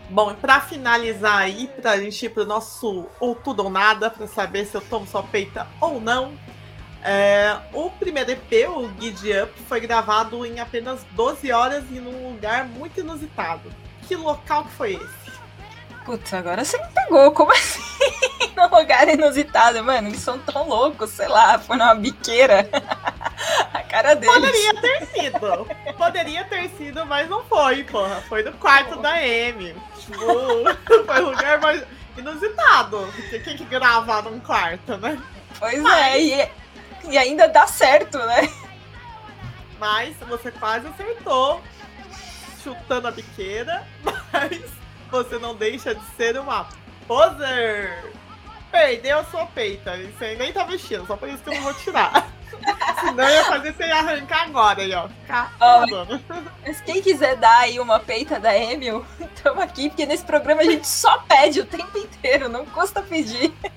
Bom, 0.10 0.34
pra 0.36 0.62
finalizar 0.62 1.40
aí, 1.40 1.68
pra 1.82 1.98
gente 1.98 2.26
ir 2.26 2.30
pro 2.30 2.46
nosso 2.46 3.08
ou 3.20 3.36
tudo 3.36 3.64
ou 3.64 3.70
nada, 3.70 4.10
pra 4.10 4.28
saber 4.28 4.66
se 4.66 4.76
eu 4.76 4.82
tomo 4.82 5.06
sua 5.06 5.24
peita 5.24 5.68
ou 5.82 6.00
não. 6.00 6.34
é, 7.04 7.58
o 7.74 7.90
primeiro 7.90 8.32
EP, 8.32 8.70
o 8.70 8.90
Giddy 9.00 9.42
Up, 9.42 9.52
foi 9.68 9.80
gravado 9.80 10.46
em 10.46 10.60
apenas 10.60 11.06
12 11.12 11.52
horas 11.52 11.84
e 11.92 12.00
num 12.00 12.32
lugar 12.32 12.66
muito 12.66 13.00
inusitado. 13.00 13.72
Que 14.08 14.16
local 14.16 14.64
que 14.66 14.72
foi 14.72 14.94
esse? 14.94 15.26
Putz, 16.06 16.34
agora 16.34 16.64
você 16.64 16.78
me 16.78 16.88
pegou. 16.94 17.32
Como 17.32 17.52
assim? 17.52 17.82
Num 18.56 18.70
lugar 18.78 19.10
inusitado, 19.10 19.84
mano. 19.84 20.08
Eles 20.08 20.22
são 20.22 20.38
tão 20.40 20.70
loucos, 20.70 21.10
sei 21.10 21.28
lá, 21.28 21.60
foi 21.60 21.76
numa 21.76 21.96
biqueira. 21.96 22.70
Cara 23.96 24.14
deles. 24.14 24.36
Poderia 24.36 24.74
ter 24.82 25.06
sido. 25.06 25.66
Poderia 25.98 26.44
ter 26.44 26.70
sido, 26.72 27.06
mas 27.06 27.30
não 27.30 27.46
foi, 27.46 27.82
porra. 27.86 28.22
Foi 28.28 28.44
no 28.44 28.52
quarto 28.52 29.02
da 29.02 29.14
Amy. 29.14 29.74
Tipo, 29.98 30.20
foi 31.08 31.24
um 31.24 31.30
lugar 31.30 31.62
mais 31.62 31.82
inusitado. 32.18 33.10
Porque 33.16 33.40
quem 33.40 33.56
que 33.56 33.64
grava 33.64 34.22
num 34.24 34.38
quarto, 34.42 34.98
né? 34.98 35.18
Pois 35.58 35.86
é, 35.86 36.22
e, 36.22 36.50
e 37.06 37.18
ainda 37.18 37.48
dá 37.48 37.66
certo, 37.68 38.18
né? 38.18 38.50
Mas 39.80 40.14
você 40.28 40.52
quase 40.52 40.88
acertou 40.88 41.62
chutando 42.62 43.08
a 43.08 43.12
biqueira, 43.12 43.88
mas 44.34 44.60
você 45.10 45.40
não 45.40 45.56
deixa 45.56 45.96
de 45.96 46.06
ser 46.18 46.38
uma 46.38 46.68
poser. 47.08 48.12
Perdeu 48.70 49.20
a 49.20 49.24
sua 49.24 49.46
peita. 49.46 49.96
E 49.96 50.12
você 50.12 50.36
nem 50.36 50.52
tá 50.52 50.66
vestindo, 50.66 51.08
só 51.08 51.16
por 51.16 51.30
isso 51.30 51.42
que 51.42 51.50
eu 51.50 51.54
não 51.54 51.62
vou 51.62 51.74
tirar. 51.76 52.35
Senão 53.00 53.24
eu 53.24 53.36
ia 53.36 53.46
fazer 53.46 53.74
você 53.74 53.84
arrancar 53.84 54.44
agora 54.44 54.82
aí, 54.82 54.94
ó. 54.94 55.08
Ficar 55.08 55.54
Ó, 55.60 55.66
arrasando. 55.66 56.22
Mas 56.66 56.82
quem 56.82 57.02
quiser 57.02 57.36
dar 57.36 57.60
aí 57.60 57.80
uma 57.80 58.00
peita 58.00 58.40
da 58.40 58.58
Emil, 58.58 59.06
tamo 59.44 59.62
aqui, 59.62 59.90
porque 59.90 60.06
nesse 60.06 60.24
programa 60.24 60.62
a 60.62 60.66
gente 60.66 60.88
só 60.88 61.20
pede 61.20 61.60
o 61.60 61.66
tempo 61.66 61.98
inteiro, 61.98 62.50
não 62.50 62.66
custa 62.66 63.02
pedir. 63.02 63.54
Mas 63.62 63.76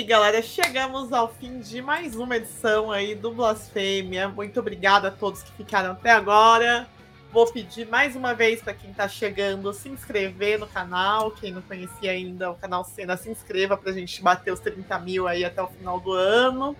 aí, 0.00 0.04
galera. 0.04 0.40
Chegamos 0.40 1.12
ao 1.12 1.28
fim 1.28 1.60
de 1.60 1.82
mais 1.82 2.16
uma 2.16 2.38
edição 2.38 2.90
aí 2.90 3.14
do 3.14 3.30
Blasfêmia. 3.32 4.28
Muito 4.28 4.58
obrigada 4.58 5.08
a 5.08 5.10
todos 5.10 5.42
que 5.42 5.52
ficaram 5.52 5.92
até 5.92 6.10
agora. 6.10 6.88
Vou 7.30 7.46
pedir 7.52 7.86
mais 7.86 8.16
uma 8.16 8.32
vez 8.32 8.62
para 8.62 8.72
quem 8.72 8.94
tá 8.94 9.06
chegando 9.06 9.70
se 9.74 9.90
inscrever 9.90 10.58
no 10.58 10.66
canal. 10.66 11.30
Quem 11.30 11.52
não 11.52 11.60
conhecia 11.60 12.12
ainda 12.12 12.50
o 12.50 12.54
canal 12.54 12.82
Cena, 12.82 13.14
se 13.18 13.28
inscreva 13.28 13.76
pra 13.76 13.92
gente 13.92 14.22
bater 14.22 14.50
os 14.50 14.60
30 14.60 14.98
mil 15.00 15.28
aí 15.28 15.44
até 15.44 15.62
o 15.62 15.68
final 15.68 16.00
do 16.00 16.12
ano. 16.12 16.74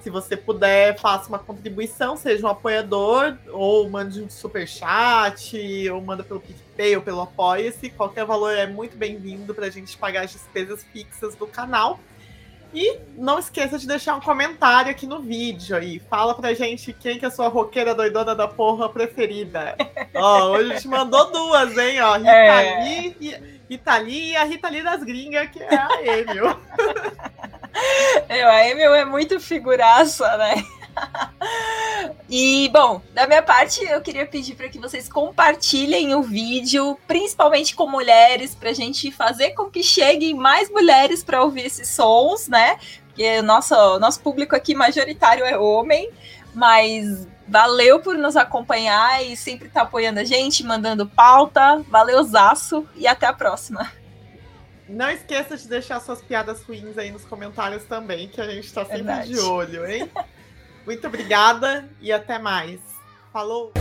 Se 0.00 0.08
você 0.08 0.36
puder, 0.36 0.96
faça 0.96 1.28
uma 1.28 1.40
contribuição, 1.40 2.16
seja 2.16 2.46
um 2.46 2.50
apoiador, 2.50 3.36
ou 3.48 3.90
mande 3.90 4.22
um 4.22 4.30
superchat, 4.30 5.58
ou 5.90 6.00
manda 6.00 6.22
pelo 6.22 6.40
PicPay 6.40 6.94
ou 6.94 7.02
pelo 7.02 7.20
Apoia-se. 7.20 7.90
Qualquer 7.90 8.24
valor 8.24 8.56
é 8.56 8.66
muito 8.68 8.96
bem-vindo 8.96 9.52
para 9.52 9.66
a 9.66 9.70
gente 9.70 9.98
pagar 9.98 10.24
as 10.24 10.30
despesas 10.30 10.84
fixas 10.84 11.34
do 11.34 11.48
canal. 11.48 11.98
E 12.72 12.98
não 13.16 13.38
esqueça 13.38 13.78
de 13.78 13.86
deixar 13.86 14.14
um 14.14 14.20
comentário 14.20 14.90
aqui 14.90 15.06
no 15.06 15.20
vídeo 15.20 15.76
aí. 15.76 15.98
Fala 16.08 16.34
pra 16.34 16.54
gente 16.54 16.92
quem 16.92 17.18
que 17.18 17.24
é 17.24 17.28
a 17.28 17.30
sua 17.30 17.48
roqueira 17.48 17.94
doidona 17.94 18.34
da 18.34 18.46
porra 18.46 18.88
preferida. 18.88 19.76
Ó, 20.14 20.50
hoje 20.50 20.70
a 20.70 20.74
gente 20.74 20.88
mandou 20.88 21.30
duas, 21.32 21.76
hein? 21.76 22.00
Ó, 22.00 22.14
Rita 22.18 22.30
É. 22.30 22.84
Lee 22.84 23.16
e, 23.20 23.36
Rita 23.68 23.96
Lee 23.98 24.30
e 24.30 24.36
a 24.36 24.44
Rita 24.44 24.68
Lee 24.68 24.82
das 24.82 25.02
gringas, 25.02 25.48
que 25.50 25.60
é 25.62 25.74
a 25.76 26.02
Emil. 26.02 26.44
Eu, 28.28 28.48
a 28.48 28.68
Emil 28.68 28.94
é 28.94 29.04
muito 29.04 29.40
figuraça, 29.40 30.36
né? 30.36 30.64
E, 32.32 32.68
bom, 32.68 33.02
da 33.12 33.26
minha 33.26 33.42
parte, 33.42 33.84
eu 33.84 34.00
queria 34.00 34.24
pedir 34.24 34.54
para 34.54 34.68
que 34.68 34.78
vocês 34.78 35.08
compartilhem 35.08 36.14
o 36.14 36.22
vídeo, 36.22 36.96
principalmente 37.06 37.74
com 37.74 37.90
mulheres, 37.90 38.54
para 38.54 38.70
a 38.70 38.72
gente 38.72 39.10
fazer 39.10 39.50
com 39.50 39.68
que 39.68 39.82
cheguem 39.82 40.34
mais 40.34 40.70
mulheres 40.70 41.24
para 41.24 41.42
ouvir 41.42 41.66
esses 41.66 41.88
sons, 41.88 42.46
né? 42.46 42.78
Porque 43.08 43.40
o 43.40 43.42
nosso, 43.42 43.74
nosso 43.98 44.20
público 44.20 44.54
aqui 44.54 44.76
majoritário 44.76 45.44
é 45.44 45.58
homem, 45.58 46.08
mas 46.54 47.26
valeu 47.48 47.98
por 47.98 48.16
nos 48.16 48.36
acompanhar 48.36 49.24
e 49.24 49.36
sempre 49.36 49.66
estar 49.66 49.82
apoiando 49.82 50.20
a 50.20 50.24
gente, 50.24 50.62
mandando 50.62 51.08
pauta. 51.08 51.84
Valeu, 51.88 52.22
Zaço, 52.22 52.86
e 52.94 53.08
até 53.08 53.26
a 53.26 53.32
próxima. 53.32 53.90
Não 54.88 55.10
esqueça 55.10 55.56
de 55.56 55.66
deixar 55.66 56.00
suas 56.00 56.22
piadas 56.22 56.62
ruins 56.62 56.96
aí 56.96 57.10
nos 57.10 57.24
comentários 57.24 57.84
também, 57.84 58.28
que 58.28 58.40
a 58.40 58.48
gente 58.48 58.72
tá 58.72 58.84
sempre 58.84 59.02
Verdade. 59.02 59.32
de 59.32 59.40
olho, 59.40 59.84
hein? 59.84 60.08
Muito 60.84 61.06
obrigada 61.06 61.88
e 62.00 62.12
até 62.12 62.38
mais. 62.38 62.80
Falou! 63.32 63.72